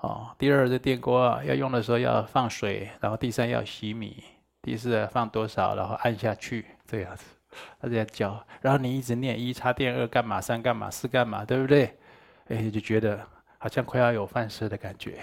[0.00, 4.24] 哦，第二，这电锅啊，要用的时候要放水，然后第三要洗米，
[4.60, 7.24] 第四放多少，然后按下去这样子，
[7.80, 11.96] 他这样教，然后你一直念一插电，二干嘛，三干嘛，四干嘛，对不对？
[12.48, 13.24] 哎，就觉得
[13.58, 15.20] 好像快要有饭吃的感觉，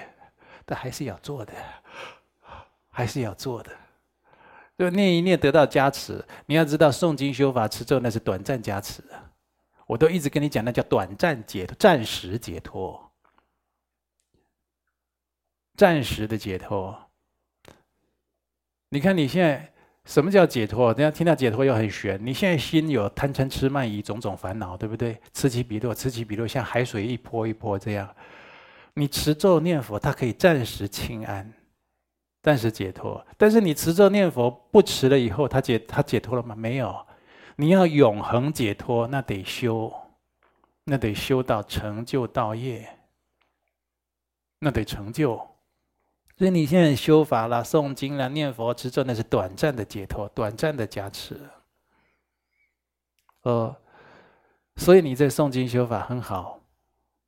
[0.65, 1.51] 但还是要做的，
[2.89, 3.71] 还是要做的，
[4.77, 6.23] 就念一念得到加持。
[6.45, 9.03] 你要知道，诵经修法持咒那是短暂加持，
[9.87, 13.03] 我都一直跟你讲，那叫短暂解脱，暂时解脱。
[15.75, 16.97] 暂时的解脱，
[18.89, 19.71] 你看你现在
[20.05, 20.87] 什么叫解脱？
[20.93, 22.19] 人家听到解脱又很玄。
[22.25, 25.21] 你现在心有贪嗔痴慢疑种种烦恼，对不对？
[25.33, 28.11] 此起彼落，此起彼落，像海水一波一波这样。
[28.95, 31.53] 你持咒念佛，它可以暂时清安，
[32.41, 33.23] 暂时解脱。
[33.37, 36.55] 但是你持咒念佛不持了以后，它解它解脱了吗？
[36.55, 37.06] 没有。
[37.59, 39.91] 你要永恒解脱，那得修，
[40.83, 42.99] 那得修到成就道业，
[44.59, 45.45] 那得成就。
[46.37, 51.35] 所以你现在修法了、诵经了、念佛、持咒，那是短暂的解脱、短暂的加持。
[53.41, 53.75] 哦，
[54.75, 56.61] 所以你在诵经修法很好，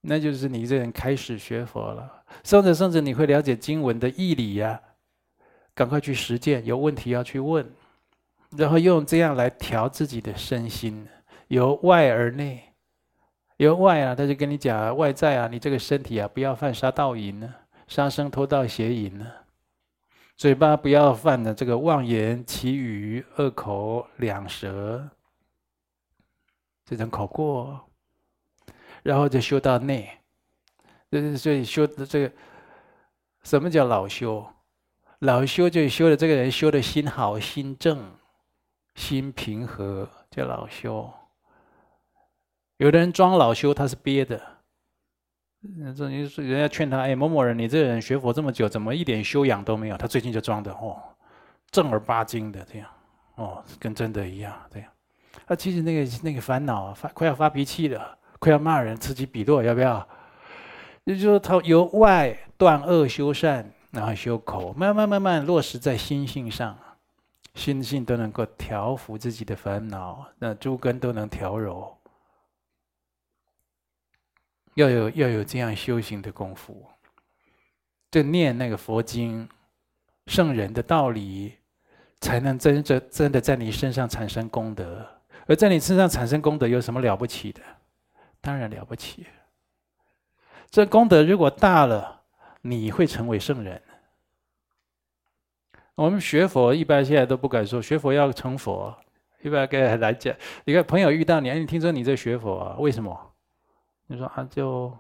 [0.02, 2.24] 那就是你这人开始学佛了。
[2.44, 4.80] 诵着诵着，你会了解经文的义理呀，
[5.74, 7.68] 赶快去实践，有问题要去问，
[8.58, 11.08] 然后用这样来调自己的身心，
[11.48, 12.64] 由外而内。
[13.58, 17.54] 由外啊，他就跟你讲外在啊，你这个身体啊，不要犯杀盗淫呢。
[17.88, 19.26] 杀生、偷盗、邪淫呢？
[20.38, 25.10] 嘴巴不要犯的这个妄言、綺语、恶口、两舌，
[26.86, 27.82] 这种口过，
[29.04, 30.10] 然后就修到内。
[31.12, 32.32] 这所以修的这个，
[33.44, 34.48] 什么叫老修？
[35.20, 38.00] 老修就修的这个人修的心好、心正、
[38.96, 41.10] 心平和，叫老修。
[42.78, 44.42] 有的人装老修，他是憋的。
[45.96, 49.98] 这你说人家劝他，哎，某某人，你这个人学佛这么久，怎么一点修养都没有？
[49.98, 50.98] 他最近就装的哦，
[51.70, 52.90] 正儿八经的这样，
[53.36, 54.90] 哦，跟真的一样这样。
[55.46, 60.08] 他其实那个那个烦恼啊发快要发脾气了，快要骂人，此起彼落，要不要？
[61.04, 66.78] 也就是说，他由外断恶修善，然后修口，慢慢慢慢落实在心性上，
[67.60, 71.94] 心性都能够调伏自己的烦恼，那诸根都能调柔。
[74.76, 76.88] 要有要有这样修行的功夫，
[78.10, 79.48] 就念那个佛经、
[80.28, 81.58] 圣人的道理，
[82.22, 85.06] 才能真正真的在你身上产生功德。
[85.46, 87.62] 而在你身上产生功德，有什么了不起的？
[88.40, 89.28] 当然了不起。
[90.70, 92.22] 这功德如果大了，
[92.62, 93.82] 你会成为圣人。
[96.00, 98.96] 我们学佛一般现在都不敢说学佛要成佛，
[99.42, 100.34] 一般跟人来讲，
[100.64, 102.76] 你看朋友遇到你，你听说你在学佛啊？
[102.80, 103.34] 为什么？
[104.08, 104.98] 你说啊，就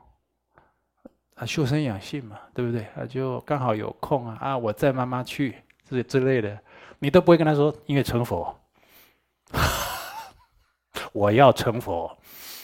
[1.35, 2.81] 啊修身养性嘛，对不对？
[2.97, 5.55] 啊，就刚好有空啊，啊，我载妈妈去
[5.87, 6.59] 之之类的，
[6.99, 8.53] 你都不会跟他说，因为成佛，
[11.13, 12.11] 我要成佛，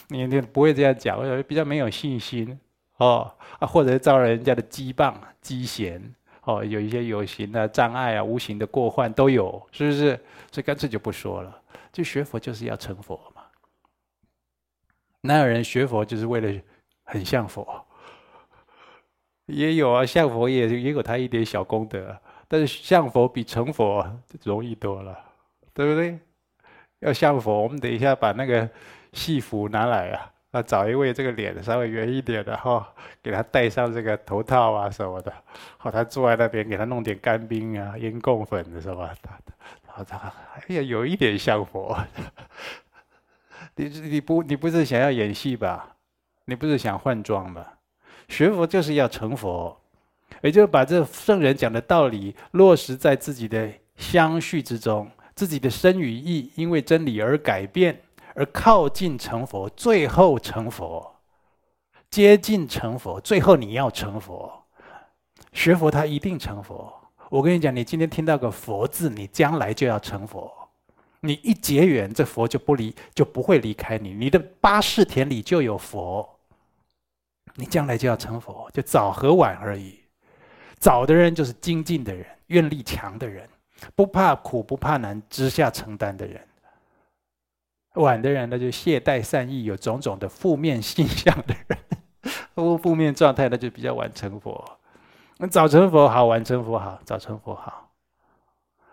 [0.08, 2.60] 你你不会这样讲，我比较没有信心。
[2.98, 6.14] 哦啊，或者遭人家的讥谤、讥嫌，
[6.46, 10.16] 哦，有一些有形的障碍啊，无形的过患都有，是不是？
[10.52, 11.62] 所以干脆就不说了。
[11.92, 13.42] 就学佛就是要成佛嘛。
[15.22, 16.62] 哪有人学佛就是为了
[17.02, 17.84] 很像佛？
[19.46, 24.08] 也有啊，像佛也也有他一点小功德，但是像佛比成佛
[24.44, 25.18] 容易多了，
[25.74, 26.16] 对不对？
[27.00, 28.70] 要像佛，我们等一下把那个
[29.12, 30.32] 戏服拿来啊。
[30.62, 32.86] 找一位这个脸稍微圆一点的哈，
[33.22, 35.32] 给他戴上这个头套啊什么的，
[35.76, 39.14] 好，他坐在那边给他弄点干冰啊、烟供粉的是吧？
[39.86, 40.16] 然后他
[40.54, 41.96] 哎呀，有一点像佛。
[43.78, 45.96] 你你不你不是想要演戏吧？
[46.46, 47.74] 你不是想换装吧？
[48.28, 49.80] 学佛就是要成佛，
[50.42, 58.00] 也就是把这圣人讲的道理落实在自己的相续之中，自己的身与意因为真理而改变。
[58.36, 61.16] 而靠近成佛，最后成佛，
[62.10, 64.52] 接近成佛，最后你要成佛。
[65.52, 66.92] 学佛他一定成佛。
[67.30, 70.52] 我跟你讲，你今天听到个佛字，你将来就要成佛。
[71.20, 74.12] 你一结缘，这佛就不离，就不会离开你。
[74.12, 76.38] 你的八世田里就有佛，
[77.54, 79.98] 你将来就要成佛，就早和晚而已。
[80.78, 83.48] 早的人就是精进的人，愿力强的人，
[83.94, 86.46] 不怕苦不怕难，之下承担的人。
[87.96, 91.78] 晚的人，那就懈怠善意，有种种的负面现象的人，
[92.54, 94.78] 负负面状态，那就比较晚成佛。
[95.38, 97.90] 那早成佛好，晚成佛好，早成佛好，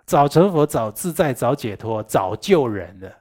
[0.05, 3.13] 早成佛早自在，早解脱，早救人的。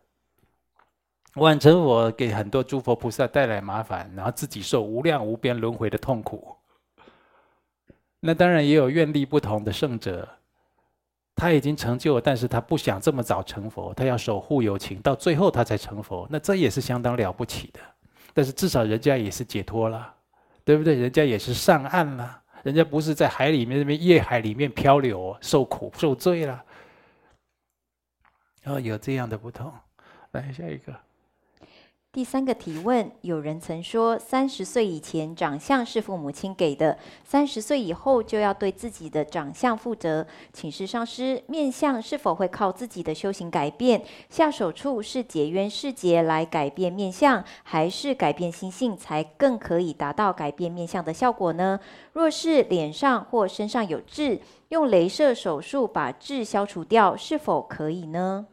[1.37, 6.57] 晚成佛给很多诸佛菩萨带来麻烦，然后自己受无量无边轮回的痛苦。
[8.21, 10.29] 那当然也有愿力不同的圣者。
[11.35, 16.27] 他已经成就了，但是他不想这么早成佛，他要守护友情，到最后他才成佛。
[16.31, 17.81] 那这也是相当了不起的。
[18.35, 20.15] 但是至少人家也是解脱了，
[20.65, 20.95] 对不对？
[20.95, 26.65] 人家也是上岸了，人家不是在海里面那边夜海里面漂流，受苦受罪了。
[28.65, 29.73] 哦，有这样的不同。
[30.31, 30.95] 来下一个。
[32.13, 40.27] 第三个提问：有人曾说，三十岁以前长相是父母亲给的，三十岁以后就要对自己的长相负责。
[40.53, 44.05] 请示上师，面相是否会靠自己的修行改变？
[44.29, 51.81] 下手处是结缘世劫来改变面相，还是改变心性才更可以达到改变面相的效果呢？
[52.13, 58.49] 若是脸上或身上有痣，用镭射手术把痣消除掉，是否可以呢？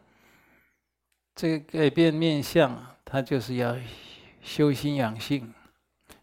[1.36, 2.86] 这个改变面相。
[3.12, 3.76] 他就是要
[4.42, 5.52] 修心养性，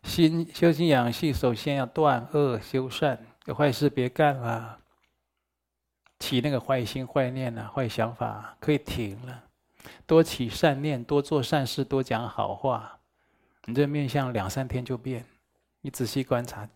[0.05, 4.79] 心修心养性，首先要断恶修善，有坏事别干了，
[6.21, 9.43] 起那个坏心坏念啊，坏想法可以停了，
[10.07, 13.01] 多起善念，多做善事，多讲好话，
[13.65, 15.25] 你这面相两三天就变。
[15.81, 16.69] 你仔细观察，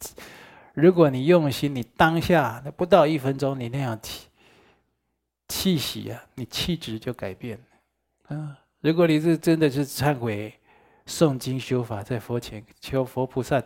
[0.75, 4.28] 如果你用心，你当下那不到一分钟，你那样气
[5.49, 7.59] 气息啊，你气质就改变
[8.28, 8.59] 了，啊。
[8.81, 10.53] 如果你是真的是忏悔、
[11.07, 13.62] 诵经修法，在佛前求佛菩萨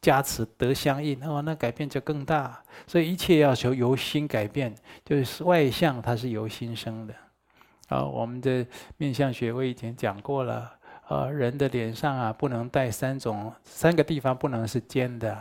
[0.00, 2.62] 加持得相应，哦，那改变就更大。
[2.86, 7.14] 所以一切要求由心改变，就是外相它是由心生的。
[7.88, 10.72] 啊，我们的面相学我以前讲过了，
[11.06, 15.36] 啊，人的脸上啊不能带三种，三个地方不能是尖的，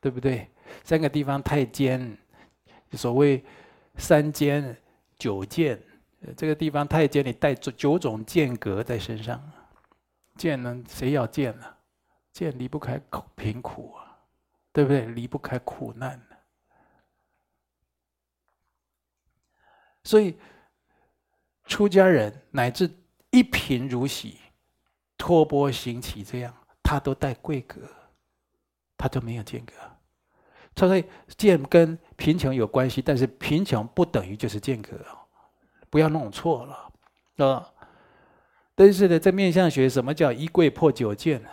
[0.00, 0.48] 对不对？
[0.82, 2.18] 三个地方太尖，
[2.92, 3.44] 所谓
[3.96, 4.76] 三尖
[5.16, 5.80] 九剑。
[6.34, 9.52] 这个地方太监，你带九种剑格在身上，
[10.36, 10.82] 剑呢？
[10.88, 11.66] 谁要剑呢？
[12.32, 14.18] 剑离不开苦贫苦啊，
[14.72, 15.06] 对不对？
[15.06, 16.20] 离不开苦难。
[20.04, 20.38] 所以，
[21.64, 22.90] 出家人乃至
[23.30, 24.38] 一贫如洗、
[25.16, 27.80] 托钵行乞这样，他都带贵格，
[28.96, 29.72] 他都没有间隔。
[30.76, 31.04] 所以
[31.38, 35.00] 见跟贫穷有关系，但是贫穷不等于就是间隔，
[35.96, 37.72] 不要弄错了，啊。
[38.74, 41.48] 但是呢，在面相学，什么叫一贵破九见呢？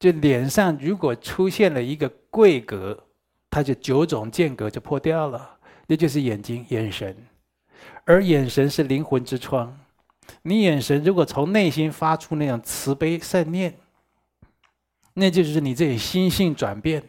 [0.00, 3.06] 就脸上如果出现了一个贵格，
[3.48, 5.56] 它就九种间隔就破掉了。
[5.86, 7.16] 那就是眼睛、眼神，
[8.04, 9.78] 而眼神是灵魂之窗。
[10.42, 13.72] 你眼神如果从内心发出那种慈悲善念，
[15.12, 17.00] 那就是你这心性转变。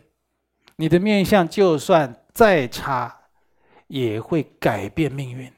[0.76, 3.22] 你的面相就算再差，
[3.88, 5.52] 也会改变命运，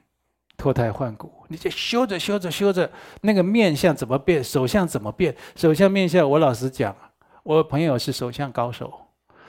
[0.58, 1.32] 脱胎换骨。
[1.48, 2.92] 你就修着修着修着，
[3.22, 5.36] 那个面相怎么变，手相怎么变？
[5.56, 6.96] 手相面相，我老实讲，
[7.44, 8.94] 我朋友是手相高手，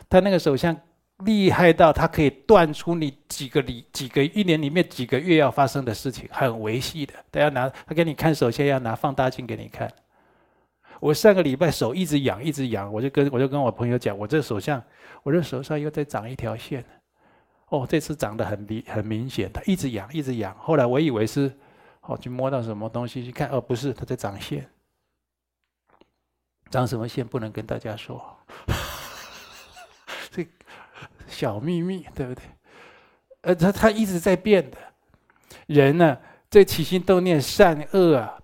[0.09, 0.77] 他那个手相。
[1.25, 7.13] 厉害到他可以断出你几个里几个一年里面几个月要发生的事情，很维系的。
[7.33, 9.93] 他要拿他给你看，手相要拿放大镜给你看。
[11.01, 14.81] 我上个礼拜手一直痒，一直痒，我就跟我就跟我朋友讲，我这手相，
[15.25, 16.85] 我这手上又在长一条线。
[17.71, 20.57] 哦，这次长得很明很明显，他一直痒，一直痒。
[20.59, 21.55] 后来我以为是
[22.01, 24.69] 哦，去摸到什么东西去看，哦，不是，他在长线。
[26.71, 28.23] 长什么线不能跟大家说。
[30.31, 30.47] 这
[31.27, 32.45] 小秘密，对不对？
[33.43, 34.79] 呃，他他一直在变的。
[35.67, 38.39] 人呢、啊，这起心动念善恶啊，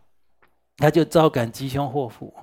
[0.77, 2.35] 他就招感吉凶祸福。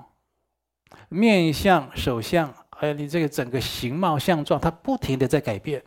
[1.09, 5.83] 面相、手相，还有你这个整个形貌相状，它不停的在改变。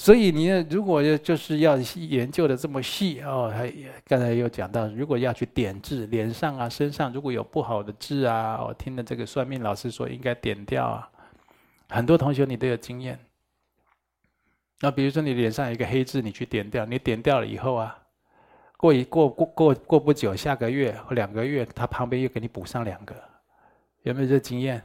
[0.00, 3.70] 所以你如果要就是要研究的这么细哦，还
[4.06, 11.06] 刚才又讲到，如果要去点痣，脸上啊、身上如果有不好的痣啊，我听的这个算命老师说应该点掉啊。
[11.90, 13.18] 很多同学你都有经验，
[14.80, 17.98] 那比如说你脸上有一个黑痣，你去点掉，你点掉了以后啊，
[18.78, 23.14] 过一过过过过不久，下个月或两个月，他旁边又给你补上两个，
[24.04, 24.82] 有没有这经验？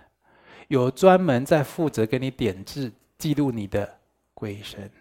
[0.68, 3.90] 有专门在负责给你点痣、记录你的
[4.34, 4.92] 鬼神。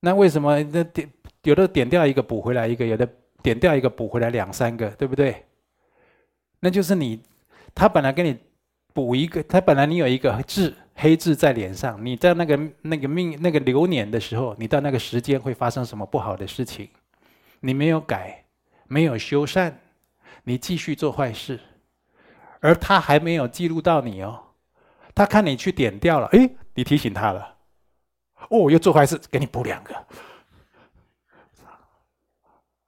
[0.00, 1.08] 那为什么那点
[1.44, 3.08] 有的点掉一个补回来一个，有的
[3.42, 5.44] 点掉一个补回来两三个，对不对？
[6.60, 7.22] 那就是你
[7.74, 8.36] 他本来给你。
[8.92, 16.88] 补一个，他本来你有一个痣，黑痣在脸上，你在那个那个命那个流年的时候，你到那个时间会发生什么不好的事情？
[17.60, 18.44] 你没有改，
[18.88, 19.72] 没有修缮，
[20.42, 21.60] 你继续做坏事，
[22.58, 24.40] 而他还没有记录到你哦，
[25.14, 27.58] 他看你去点掉了，哎，你提醒他了，
[28.48, 29.94] 哦，又做坏事，给你补两个，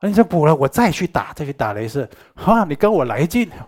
[0.00, 3.50] 那你说补了，我再去打，再去打雷射，哈，你跟我来劲。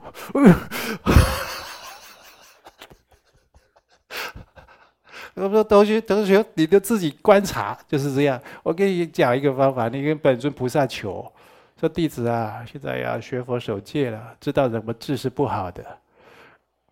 [5.37, 8.41] 我说同学，同学，你就自己观察，就是这样。
[8.63, 11.33] 我给你讲一个方法，你跟本尊菩萨求，
[11.79, 15.85] 说弟子啊，现在要学佛守戒了，知道什么治是不好的，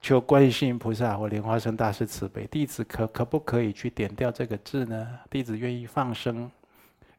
[0.02, 5.08] 求观世音菩萨或莲花生大师慈悲，弟子可可不可以去点掉这个痣呢？
[5.30, 6.50] 弟子愿意放生，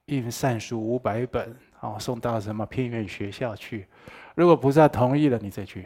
[0.08, 3.88] 印善书五百本，哦，送到什么偏远学校去。
[4.36, 5.84] 如果菩萨同意了，你再去；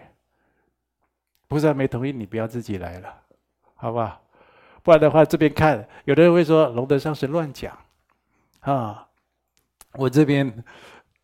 [1.48, 3.14] 菩萨没同意，你不要自己来了，
[3.76, 4.20] 好不好？
[4.82, 7.78] 不然的话，这边看，有的人会说龙德上是乱讲，
[8.62, 9.08] 啊，
[9.94, 10.64] 我这边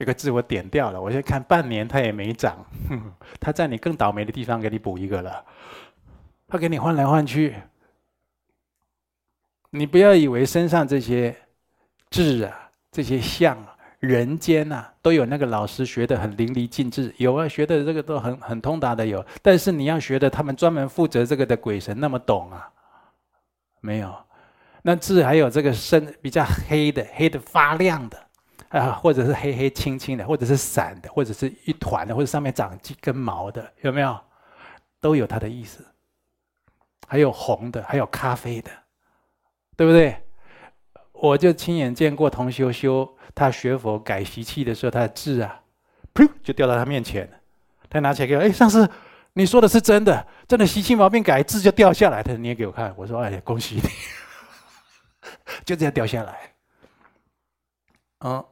[0.04, 2.58] 有个字我点掉了，我先看半年它也没长，
[2.90, 3.02] 哼，
[3.40, 5.46] 他在你更倒霉的地方给你补一个了，
[6.46, 7.56] 他给你换来换去，
[9.70, 11.34] 你不要以为身上这些
[12.10, 22.70] 痣啊、这些相啊，人间呐、啊、都有那个老师学的很淋漓尽致，有啊，学的这个都很很通达的有，但是你要学的，他们专门负责这个的鬼神那么懂啊。
[23.80, 24.14] 没有，
[24.82, 28.18] 那痣还有这个深比较黑的，黑的发亮的，
[28.74, 34.20] 啊，或者是黑黑青青的，或者是散的，或者是一团的，或者上面长几根毛的，有没有？
[35.00, 35.86] 都有它的意思。
[37.08, 38.72] 还有红的，还有咖啡的，
[39.78, 40.18] 对不对？
[41.12, 45.62] 我就亲眼见过同修修，他学佛改习气的时候，他的痣啊，
[46.14, 47.30] 噗就掉到他面前，
[47.90, 48.90] 他拿起来给我，哎，上师。
[49.36, 52.22] 你说的是真的，真的习气毛病改，痣就掉下来。
[52.22, 53.82] 他捏给我看，我说：“哎，恭喜你，
[55.66, 56.54] 就这样掉下来。”
[58.20, 58.46] 啊，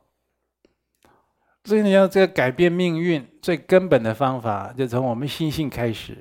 [1.64, 6.18] 所以你要这个改变命运最根本的方法，就从我们心性开始，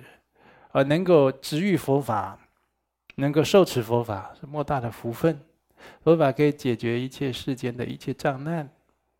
[0.72, 2.38] 啊能够执遇佛法，
[3.16, 5.40] 能够受持佛法是莫大的福分。
[6.04, 8.68] 佛法可以解决一切世间的一切障难，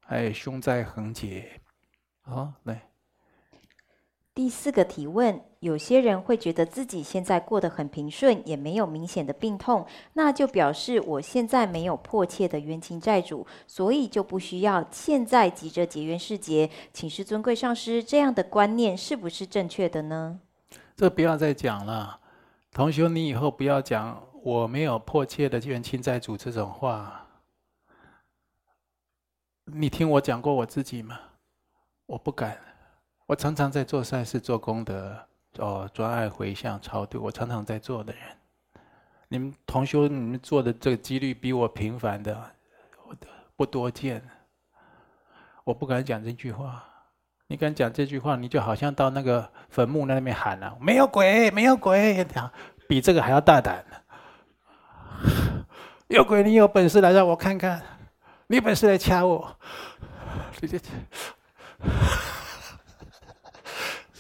[0.05, 1.61] 还有凶灾横劫。
[2.21, 2.83] 好，来。
[4.35, 16.71] 第四个提问：有些人会觉得自己现在过得很平顺，也没有明显的病痛，那就表示我现在没有迫切的冤亲债主，所以就不需要现在急着结冤释结。
[16.95, 20.41] 请示尊贵上师，这样的观念是不是正确的呢？
[20.97, 22.21] 这不要再讲了，
[22.73, 27.27] 同学，你以后不要讲我没有迫切的冤亲债主这种话，
[29.67, 31.21] 你听我讲过我自己吗？
[32.07, 32.59] 我不敢。
[33.27, 38.23] 我常常在做善事、做功德，哦，专爱回向、超度，我常常在做的人。
[39.29, 42.51] 你们同修，你们做的这个几率比我频繁的，
[43.57, 44.23] 不多见。
[45.65, 46.85] 我不敢讲这句话。
[47.47, 52.25] 你敢讲这句话，你就好像到那个坟墓那边喊了、啊：“没有鬼，没有鬼！”
[52.89, 53.85] 比这个还要大胆。
[56.07, 57.83] 有鬼，你有本事来让我看看，
[58.47, 59.57] 你有本事来掐我。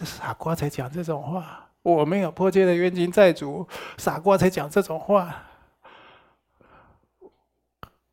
[0.00, 1.68] 这傻瓜才讲这种话。
[1.82, 5.44] 我没有迫切的冤亲债主，傻瓜才讲这种话。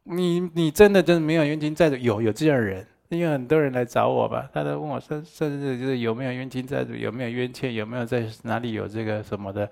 [0.04, 1.96] 你你真的真的没有冤亲债主？
[1.96, 2.86] 有有这样人。
[3.08, 9.70] 因为很多人来找我吧，他都问我甚甚至就是有没有冤亲债主，有没有冤欠，有没有在哪里有这个什么的，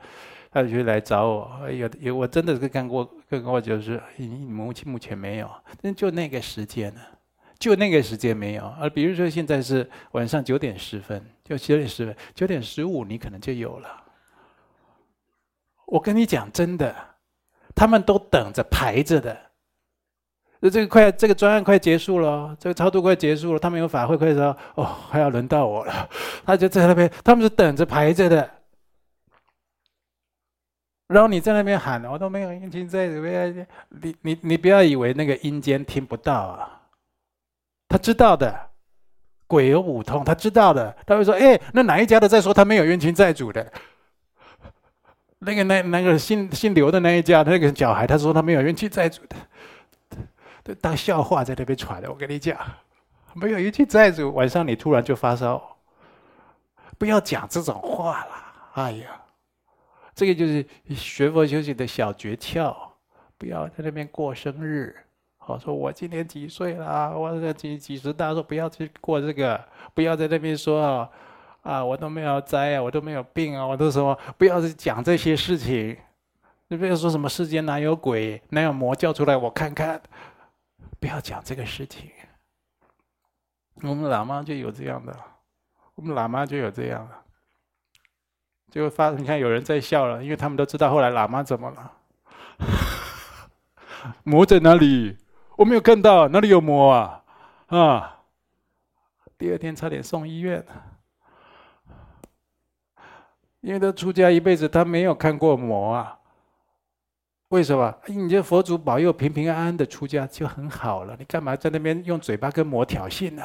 [0.50, 1.70] 他就来找我。
[1.70, 5.52] 有有，我真的是干过，干过就是你目前目前没有，
[5.82, 7.02] 但就那个时间呢，
[7.60, 8.66] 就那个时间没有。
[8.80, 14.04] 而比如说现在是晚上九点十分，就九点十分，九点十五你可能就有了。
[15.86, 16.94] 我跟你讲真的，
[17.76, 19.40] 他们都等着排着的。
[20.60, 26.10] 那这个快，这个专案快结束了，这个超度快结束了，他们有法会快说，哦，还要轮到我了，
[26.44, 28.50] 他就在那边，他们是等着排着的。
[31.08, 33.68] 然后你在那边喊，我都没有阴亲在里边，
[34.02, 36.82] 你你你不要以为那个阴间听不到啊，
[37.88, 38.65] 他知道的，
[39.56, 43.72] 鬼有五通，他知道的，他会说，哎，那哪一家的在说他没有冤亲债主的？
[45.40, 50.76] 那个那那个姓姓刘的那一家那个小孩，他说他没有冤亲债主的。
[50.82, 52.60] 当笑话在那边传的，我跟你讲，
[53.34, 55.78] 没有冤亲债主，晚上你突然就发烧，
[56.98, 58.32] 不要讲这种话了。
[58.74, 59.22] 哎呀，
[60.14, 62.76] 这个就是学佛修行的小诀窍，
[63.38, 64.94] 不要在那边过生日。
[65.48, 67.18] 我，说我今年几岁了？
[67.18, 71.10] 我这几几十大寿，不要去过这个，不要在那边说啊，
[71.62, 75.98] 啊，我都没有灾啊，我都没有病啊，我都什么，不要去讲这些事情。
[76.68, 80.02] 你不要说什么世间哪有鬼，哪有魔，叫出来我看看。
[81.00, 82.10] 不要讲这个事情。
[83.84, 85.16] 我们喇嘛就有这样的，
[85.94, 87.16] 我们喇嘛就有这样的，
[88.72, 91.92] 就发，你看有人在笑了，因为他们都知道后来喇嘛怎么了。
[94.24, 95.18] 魔在哪里？
[95.58, 97.24] 我没有看到，哪里有魔啊？
[97.68, 98.20] 啊！
[99.38, 100.66] 第二天差点送医院，
[103.62, 106.20] 因为他出家一辈子，他没有看过魔啊。
[107.50, 107.94] 为什么？
[108.08, 113.44] 你这佛祖保佑平平安安的出家就很好了，你干嘛在那边用嘴巴跟魔挑衅呢？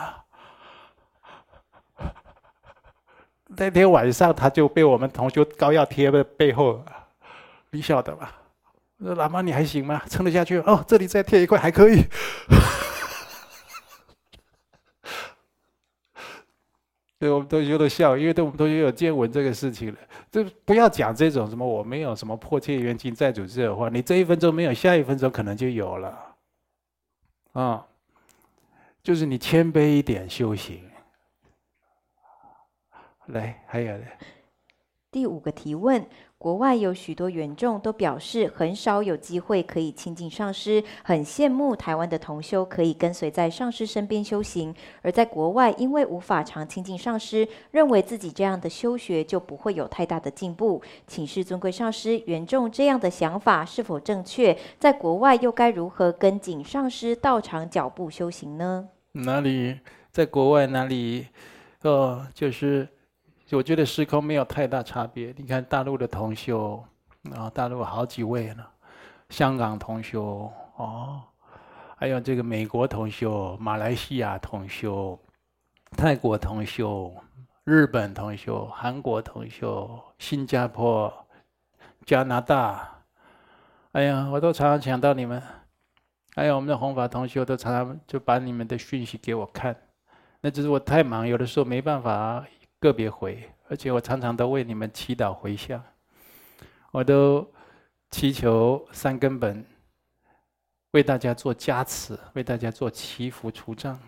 [3.47, 6.85] 那天晚上他就被我们同学膏药贴在背后，
[7.71, 8.33] 你晓得吧？
[9.01, 10.03] 我说喇嘛你还行吗？
[10.09, 10.59] 撑得下去？
[10.59, 12.05] 哦，这里再贴一块还可以。
[17.19, 19.99] 对，我们都有点笑，因为对我们都有见闻这个事情了。
[20.31, 26.37] 就不要讲这种什么我没有什么迫切冤亲债主这种话，你这一分钟没有，下一分钟可能就有了。
[27.53, 27.87] 啊、
[29.03, 30.89] 就是你谦卑一点修行。
[33.27, 33.99] 来，还有。
[35.11, 36.07] 第五个提问。
[36.39, 44.75] 国外有许多缘众都表示很少有机会可以亲近上师，很羡慕台湾的同修可以跟随在上师身边修行。
[45.03, 50.81] 而在国外，因为无法常亲近上师，认为自己这样的修学就不会有太大的进步。
[51.07, 54.57] 请示尊贵上师，缘众这样的想法是否正确？
[54.79, 58.89] 在国外又该如何跟紧上师道场脚步修行呢？
[59.13, 59.81] 哪里
[60.11, 60.67] 在国外？
[60.69, 61.27] 哪里？
[61.83, 62.89] 哦，就是。
[63.57, 65.35] 我觉得时空没有太大差别。
[65.37, 66.83] 你看大陆的同修，
[67.35, 68.65] 啊，大陆好几位呢，
[69.29, 71.21] 香港同修哦，
[71.97, 75.19] 还有这个美国同修、马来西亚同修、
[75.97, 77.13] 泰国同修、
[77.65, 81.13] 日本同修、韩国同修、新加坡、
[82.07, 83.03] 加拿大，
[83.93, 85.43] 哎呀，我都常常想到你们。
[86.37, 89.77] 还有我们的弘法同修都常常就把你们的讯息给我看，
[90.41, 92.47] 那只是我太忙，有的时候没办法。
[92.81, 95.85] 个别回，而且我常常都为你们祈祷回向，
[96.91, 97.47] 我都
[98.11, 99.65] 祈求三根本
[100.93, 104.01] 为大家做加持，为大家做祈福除障。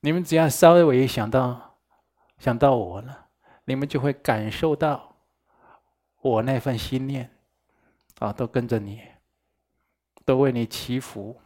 [0.00, 1.78] 你们只要稍微一想到
[2.38, 3.26] 想到我了，
[3.66, 5.16] 你们就会感受到
[6.22, 7.30] 我那份心念
[8.20, 9.02] 啊，都跟着你，
[10.24, 11.38] 都为你祈福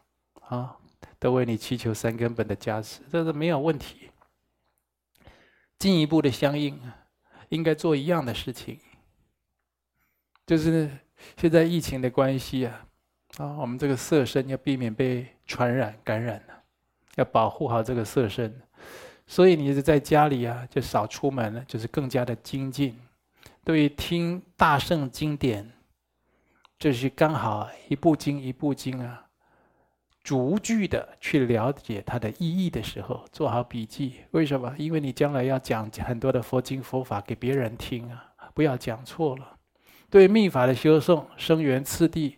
[0.43, 0.77] 啊，
[1.19, 4.10] 都为你祈求三根本的加持，这是没有问题。
[5.81, 6.79] 进一步的相应，
[7.49, 8.79] 应该做一样的事情，
[10.47, 10.91] 就是
[11.39, 12.87] 现在疫情的关系啊，
[13.39, 16.63] 啊，我们这个色身要避免被传染感染了，
[17.17, 18.61] 要保护好这个色身。
[19.27, 23.01] 所以你是在家里啊，就少出门了，就是更加的精进。
[23.65, 25.73] 对于听大圣经典，
[26.79, 29.30] 就是刚好一部经一部经啊，
[30.31, 34.21] 逐句的去了解它的意义的时候，做好笔记。
[34.31, 34.73] 为什么？
[34.79, 39.57] 因为你将来要讲很多的佛经佛法给别人听啊，不要讲错了。
[40.09, 42.37] 对密法的修诵、生源次第，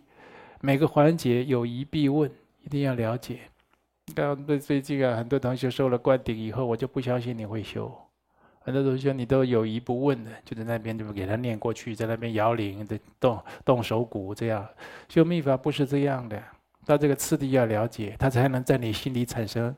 [0.59, 2.31] 每个环节有疑必问，
[2.63, 3.41] 一定要了解。
[4.15, 7.95] 刚对最近啊，很多同学受了灌顶以后，我就不相信你会修。
[8.61, 14.67] 很多同学你都有疑不问的，就在那边就给他念过去，在那边摇铃的动动手鼓这样。
[15.09, 16.41] 修密法不是这样的，
[16.85, 19.75] 到这个次第要了解，他才能在你心里产生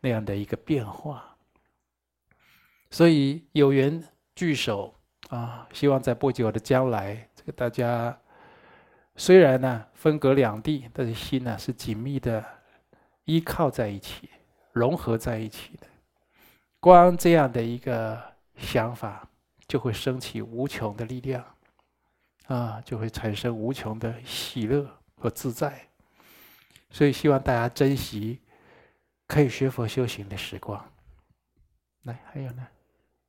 [0.00, 1.36] 那样的一个变化。
[2.90, 4.02] 所以有缘
[4.34, 4.94] 聚首
[5.28, 8.18] 啊，希望在不久的将来，这个大家
[9.16, 12.44] 虽然呢分隔两地，但是心呢是紧密的。
[13.24, 14.30] 依靠在一起，
[14.72, 15.86] 融合在一起的，
[16.80, 18.18] 光这样的一个
[18.56, 19.28] 想法，
[19.66, 21.44] 就会升起无穷的力量，
[22.46, 25.87] 啊，就会产生无穷的喜乐和自在。
[26.90, 28.40] 所以希望大家珍惜
[29.26, 30.82] 可以学佛修行的时光。
[32.02, 32.66] 来，还有呢？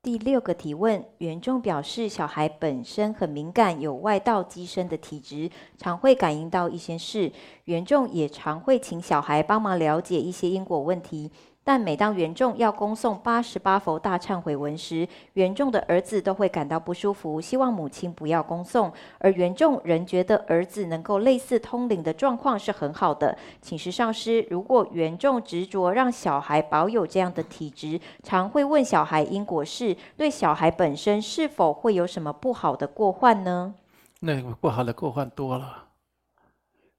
[0.02, 7.34] 第六个提问，袁仲表示，小孩本身很敏感，有外道机身的体质，常会感应到一些事。
[7.66, 11.30] 袁仲也常会请小孩帮忙了解一些因果问题。
[11.70, 18.92] 但每当缘众要恭诵八十八佛大忏悔文时，缘众的儿子都会感到不舒服，希望母亲不要恭诵。
[19.20, 23.38] 而缘众仍觉得儿子能够类似通灵的状况是很好的。
[23.62, 33.76] 请示上师，如果缘众执着让小孩保有这样的体质，常会问小孩因果事，对小孩本身是否会有什么不好的过患呢？
[34.22, 35.89] 那个不好的过患多了。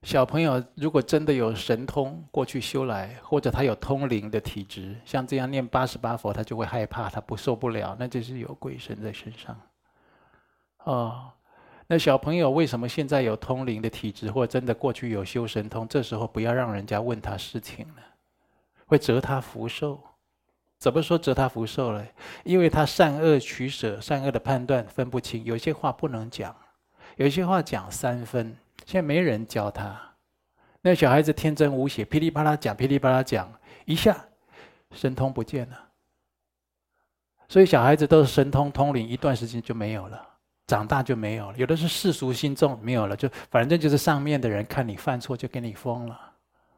[0.03, 9.55] 小朋友如果真的有神通过去修来，或者他有通灵的体质，像这样念八十八佛，他就会害怕，他不受不了，那就是有鬼神在身上。
[10.85, 11.31] 哦，
[11.85, 15.87] 那小朋友为什么现在有通灵的体质，或真的过去有修神通？
[15.87, 18.01] 这时候不要让人家问他事情了，
[18.87, 20.01] 会折他福寿。
[20.79, 22.03] 怎么说折他福寿呢？
[22.43, 26.55] 因为他善恶取舍、善恶的判断分不清，有些话不能讲，
[27.17, 28.57] 有些话讲三分。
[28.85, 29.99] 现在没人教他，
[30.81, 33.51] 那小孩子天真无邪，噼里啪啦讲，噼里啪啦讲，
[33.85, 34.15] 一下
[34.91, 35.79] 神通不见了。
[37.47, 40.25] 所以小孩子都是神通通灵，一段时间就没有了，
[40.67, 41.57] 长大就没有了。
[41.57, 46.19] 有的是世俗心重，没有了，就反正就是上面的人看你犯错就给你封了，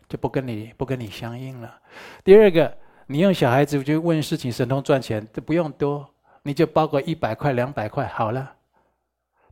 [0.10, 1.80] 就不跟你不跟你相应了。
[2.24, 2.76] 第二个，
[3.06, 6.08] 你用小孩子去问事情，神通赚钱都不用多，
[6.42, 8.56] 你就包个一百块两百块好了，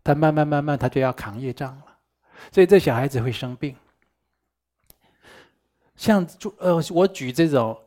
[0.04, 1.91] 他慢慢慢慢他就要扛业障了。
[2.50, 3.76] 所以这小孩子会生病，
[5.96, 6.26] 像
[6.58, 7.78] 呃，我举这种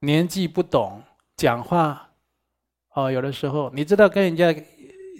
[0.00, 1.02] 年纪不懂
[1.36, 2.10] 讲话，
[2.92, 4.54] 哦，有的时候你知道跟人家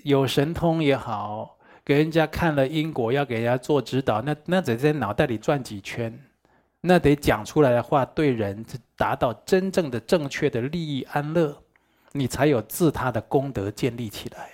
[0.05, 6.17] 有神通也好，给人家看了因果要给人家做指导，那那得在脑袋里转几圈，
[6.81, 8.65] 那得讲出来的话对人
[8.97, 11.57] 达到真正的正确的利益安乐，
[12.13, 14.51] 你才有自他的功德建立起来。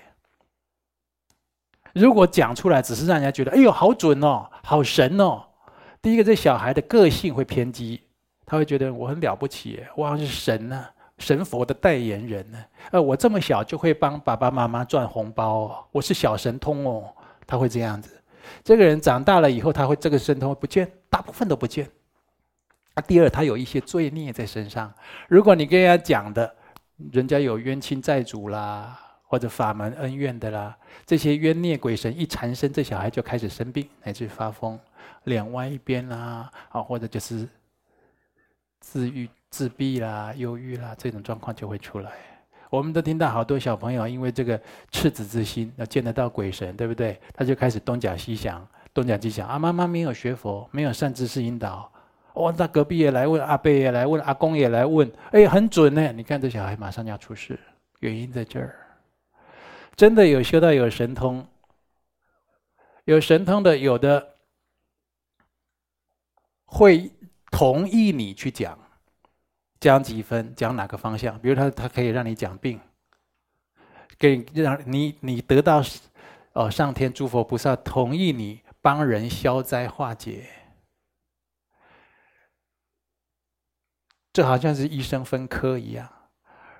[1.95, 5.43] 如果讲出来只是让人家觉得“哎呦，好准哦，好神哦”，
[6.01, 8.01] 第一个，这小孩的个性会偏激，
[8.47, 10.87] 他会觉得我很了不起，我好像是神呢、
[11.19, 12.59] 神佛的代言人呢。
[12.93, 17.13] 呃，我这么小就会帮爸爸妈妈赚红包哦，我是小神通哦，
[17.47, 18.17] 他会这样子。
[18.65, 21.89] 这个人长大了以后，他会这个神通不见，大部分都不见。
[22.95, 24.93] 啊，第二，他有一些罪孽在身上。
[25.29, 26.55] 如果你跟人家讲的，
[27.13, 28.99] 人家有冤亲债主啦。
[29.31, 30.77] 或者法门恩怨的啦，
[31.07, 34.77] 这些冤孽鬼神一缠身，这小孩就开始生病，乃至发疯，
[35.23, 37.49] 脸歪一边啦，啊，或者就是
[38.81, 42.11] 自愈自闭啦、忧郁啦，这种状况就会出来。
[42.71, 44.61] 我们都听到好多小朋友因为这个
[44.91, 47.17] 赤子之心，要见得到鬼神，对不对？
[47.33, 49.47] 他就开始东讲西想，东讲西想。
[49.47, 51.89] 啊，妈妈没有学佛，没有善知识引导，
[52.33, 56.13] 哦，那隔壁也来问，阿伯也来问，阿公也来问，哎，很准呢。
[56.13, 57.57] 你看这小孩马上要出事，
[58.01, 58.75] 原因在这儿。
[60.01, 61.47] 真的有修到有神通，
[63.05, 64.37] 有神通的，有的
[66.65, 67.13] 会
[67.51, 68.79] 同意你去讲，
[69.79, 71.39] 讲几分，讲哪个方向？
[71.41, 72.81] 比如他他可以让你讲病，
[74.19, 75.83] 给让你你得到
[76.55, 80.49] 哦，上天诸佛菩萨同意你帮人消灾化解，
[84.33, 86.11] 这好像是医生分科一样。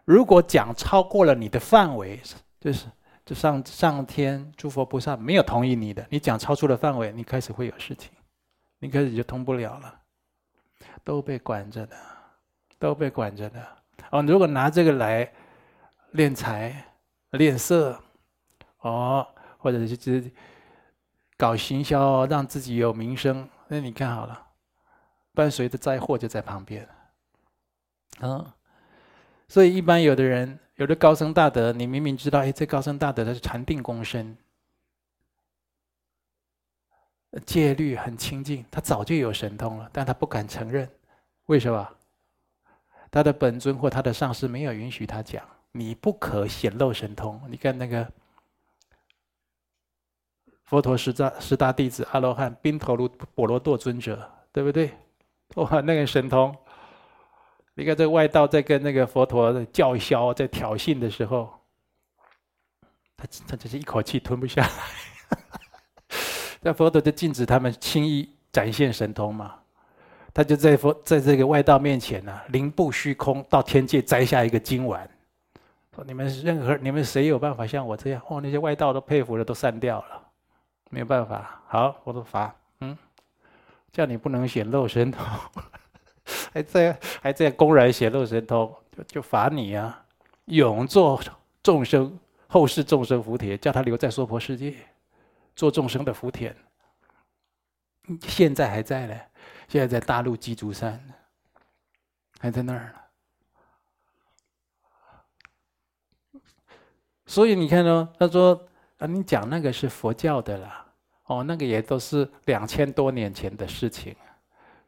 [0.07, 2.19] 如果讲超过了你的范围，
[2.59, 2.87] 就是。
[3.25, 8.11] 这上上天诸佛菩萨没有同意你的，你讲超出了范围，你开始会有事情，
[8.79, 10.01] 你开始就通不了了，
[11.05, 11.97] 都被管着的，
[12.79, 13.65] 都被管着的。
[14.11, 15.31] 哦，如果拿这个来
[16.15, 16.85] 敛财、
[17.33, 18.03] 敛色，
[18.81, 19.27] 哦，
[19.59, 20.33] 或者是
[21.37, 24.47] 搞行销，让自己有名声，那你看好了，
[25.35, 26.89] 伴随着灾祸就在旁边。
[28.19, 28.57] 啊，
[29.47, 34.35] 所以一般有的人，有的高僧大德，你明明知道，哎，这高僧大德他是禅定功深，
[37.45, 40.91] 戒律很清净，他早就有神通了，但他不敢承认，
[41.45, 41.87] 为什么？
[43.11, 47.39] 他的本尊或他的上师没有允许他讲，你不可显露神通。
[47.51, 48.11] 你看那个
[50.65, 54.91] 佛陀十大十大弟子阿罗汉宾头卢波罗多尊者，对不对？
[55.57, 56.57] 哇，那个神通。
[57.75, 61.49] 你看，这外道在跟那个佛陀的叫嚣、在挑衅的时候，
[63.17, 64.69] 他他只是一口气吞不下来。
[66.61, 69.55] 那佛陀就禁止他们轻易展现神通嘛。
[70.35, 75.09] 他就在佛在这个外道面前呢、啊，灵步虚空到天界摘下一个金丸，
[75.95, 80.23] 说：“你们任何你们谁有办法像我这样？”哦，那些外道都佩服的都散掉了，
[80.91, 81.63] 没有办法。
[81.67, 82.97] 好，我都罚，嗯，
[83.91, 85.27] 叫你不能显露神通。
[86.53, 90.05] 还在还在公然显露神通，就就罚你啊！
[90.47, 91.21] 永做
[91.63, 92.19] 众生
[92.49, 94.75] 后世众生福田，叫他留在娑婆世界
[95.55, 96.55] 做众生的福田。
[98.23, 99.15] 现在还在呢，
[99.69, 101.01] 现在在大陆鸡足山，
[102.41, 102.95] 还在那儿呢。
[107.27, 108.61] 所以你看哦，他说
[108.99, 110.85] 啊，你讲那个是佛教的啦，
[111.27, 114.17] 哦，那个也都是两千多年前的事情。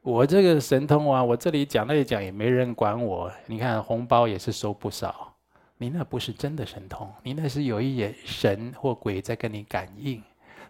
[0.02, 3.32] 我这个神通啊，我这里讲那里讲也没人管我。
[3.46, 5.34] 你看红包也是收不少。
[5.78, 10.22] 你那不是真的神通，你那是有一眼神或鬼在跟你感应。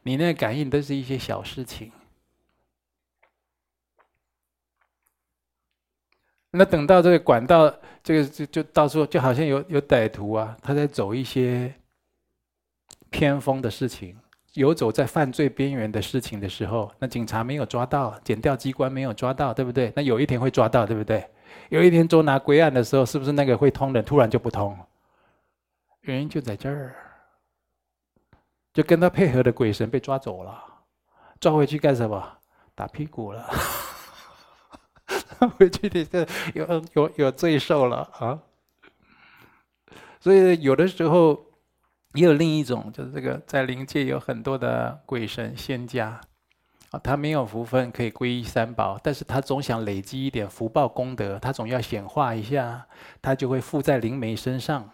[0.02, 1.92] 你那感应都是一些小事情。
[6.50, 11.74] 那等到这个管道，这个就就到时候就好像有有歹徒啊，他在走一些
[13.10, 14.18] 偏锋的事情。
[14.54, 19.90] 游走在犯罪边缘的事情的时候，那警察没有抓到，检调机关没有抓到，对不对？
[19.96, 21.26] 那有一天会抓到，对不对？
[21.70, 24.78] 有一天捉拿归案的时候，是不是那个会通的突然就不通？
[26.02, 26.94] 原因就在这儿，
[28.74, 30.62] 就跟他配合的鬼神被抓走了，
[31.40, 32.38] 抓回去干什么？
[32.74, 33.48] 打屁股了，
[35.56, 38.38] 回去的这有有有罪受了啊！
[40.20, 41.51] 所以有的时候。
[42.14, 46.20] 也有另一种，就是这个在灵界有很多的鬼神仙家，
[46.90, 52.86] 啊，他没有福分可以皈依三宝，但是他总想累积一点福报功德，他总要显化一下，
[53.22, 54.90] 他就会附在灵媒身上，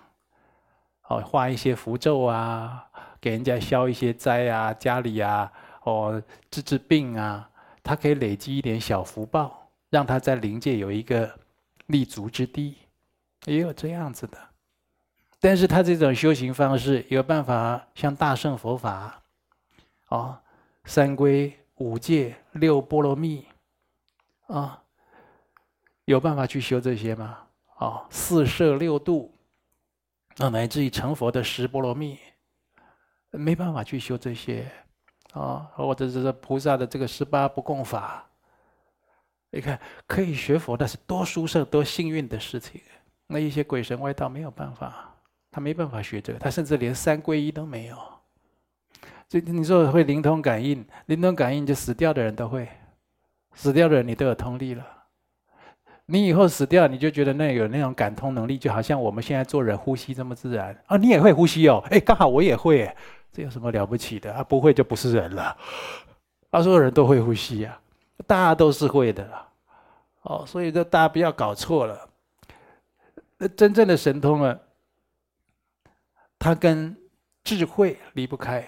[1.09, 2.87] 哦，画一些符咒啊，
[3.21, 5.53] 给人家消一些灾啊，家里啊，
[5.83, 7.51] 哦，治治病啊，
[7.83, 11.29] 他可以累积一点小福报，让他在灵界有一个
[11.87, 12.77] 立足之地，
[13.47, 14.39] 也有这样子的。
[15.41, 19.23] 但是他这种修行方式有办法像大乘佛法，
[20.09, 20.37] 哦，
[20.85, 23.47] 三皈五戒六波罗蜜，
[24.49, 24.83] 啊，
[26.07, 27.39] 有办法去修这些吗？
[27.77, 29.33] 哦，四摄六度，
[30.39, 32.19] 啊，乃至于成佛的十波罗蜜，
[33.31, 34.69] 没办法去修这些，
[35.35, 38.29] 啊，或者是说菩萨的这个十八不共法，
[39.51, 39.79] 你看
[40.09, 42.81] 可以学佛，但是多殊胜多幸运的事情，
[43.29, 45.08] 那一些鬼神外道没有办法。
[45.51, 47.97] 他没办法学这个，他甚至连三皈依都没有。
[49.29, 52.69] 所以你说会灵通感应，灵通感应就死掉的人都会，
[53.55, 54.87] 死掉的人你都有通力了。
[56.07, 60.97] 你以后死掉，你就觉得那有那种感通能力，就好像我们现在做人呼吸这么自然啊！
[60.97, 62.91] 你也会呼吸哦，哎，刚好我也会，
[63.31, 64.43] 这有什么了不起的啊？
[64.43, 65.55] 不会就不是人了。
[66.49, 67.79] 啊，所有人都会呼吸呀，
[68.27, 69.29] 大家都是会的。
[70.23, 72.09] 哦，所以这大家不要搞错了。
[73.37, 74.59] 那真正的神通啊。
[76.39, 76.97] 它跟
[77.45, 78.65] 智慧离不开。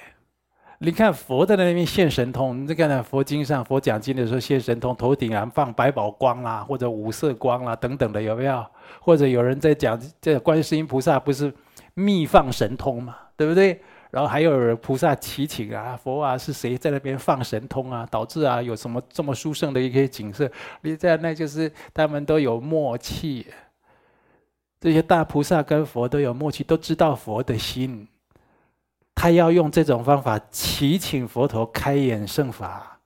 [0.83, 8.65] 你看佛在那边现神通，你在看佛经上，佛讲经的时候现神通，头顶上放百宝光啦，或者五色光啦等等的，有没有？
[8.99, 11.53] 或者有人在讲这观世音菩萨不是
[11.93, 13.79] 密放神通嘛，对不对？
[14.11, 20.51] 然后还有菩萨祈请啊，佛啊是谁在那边放神通啊，导致啊有什么这么殊胜的一些景色？
[20.81, 23.47] 你在那就是他们都有默契。
[24.81, 28.09] 这些大菩萨跟佛都有默契，都知道佛的心。
[29.15, 32.99] 他要用这种方法祈请佛陀开演圣法，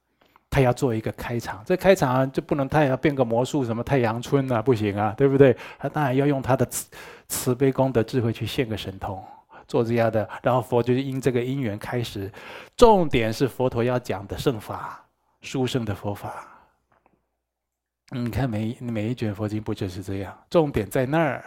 [0.49, 1.61] 他要做一个开场。
[1.67, 5.57] 这开场就不能太要变个魔术，什么太阳春啊，不行啊，对不对？
[5.77, 6.87] 他当然要用他的慈
[7.27, 9.21] 慈悲功德智慧去现个神通，
[9.67, 12.31] 做这样的，然后佛就是因这个因缘开始。
[12.77, 15.05] 重点是佛陀要讲的圣法，
[15.41, 16.47] 殊胜的佛法。
[18.11, 20.39] 你看每每一卷佛经不就是这样？
[20.49, 21.43] 重点在那儿。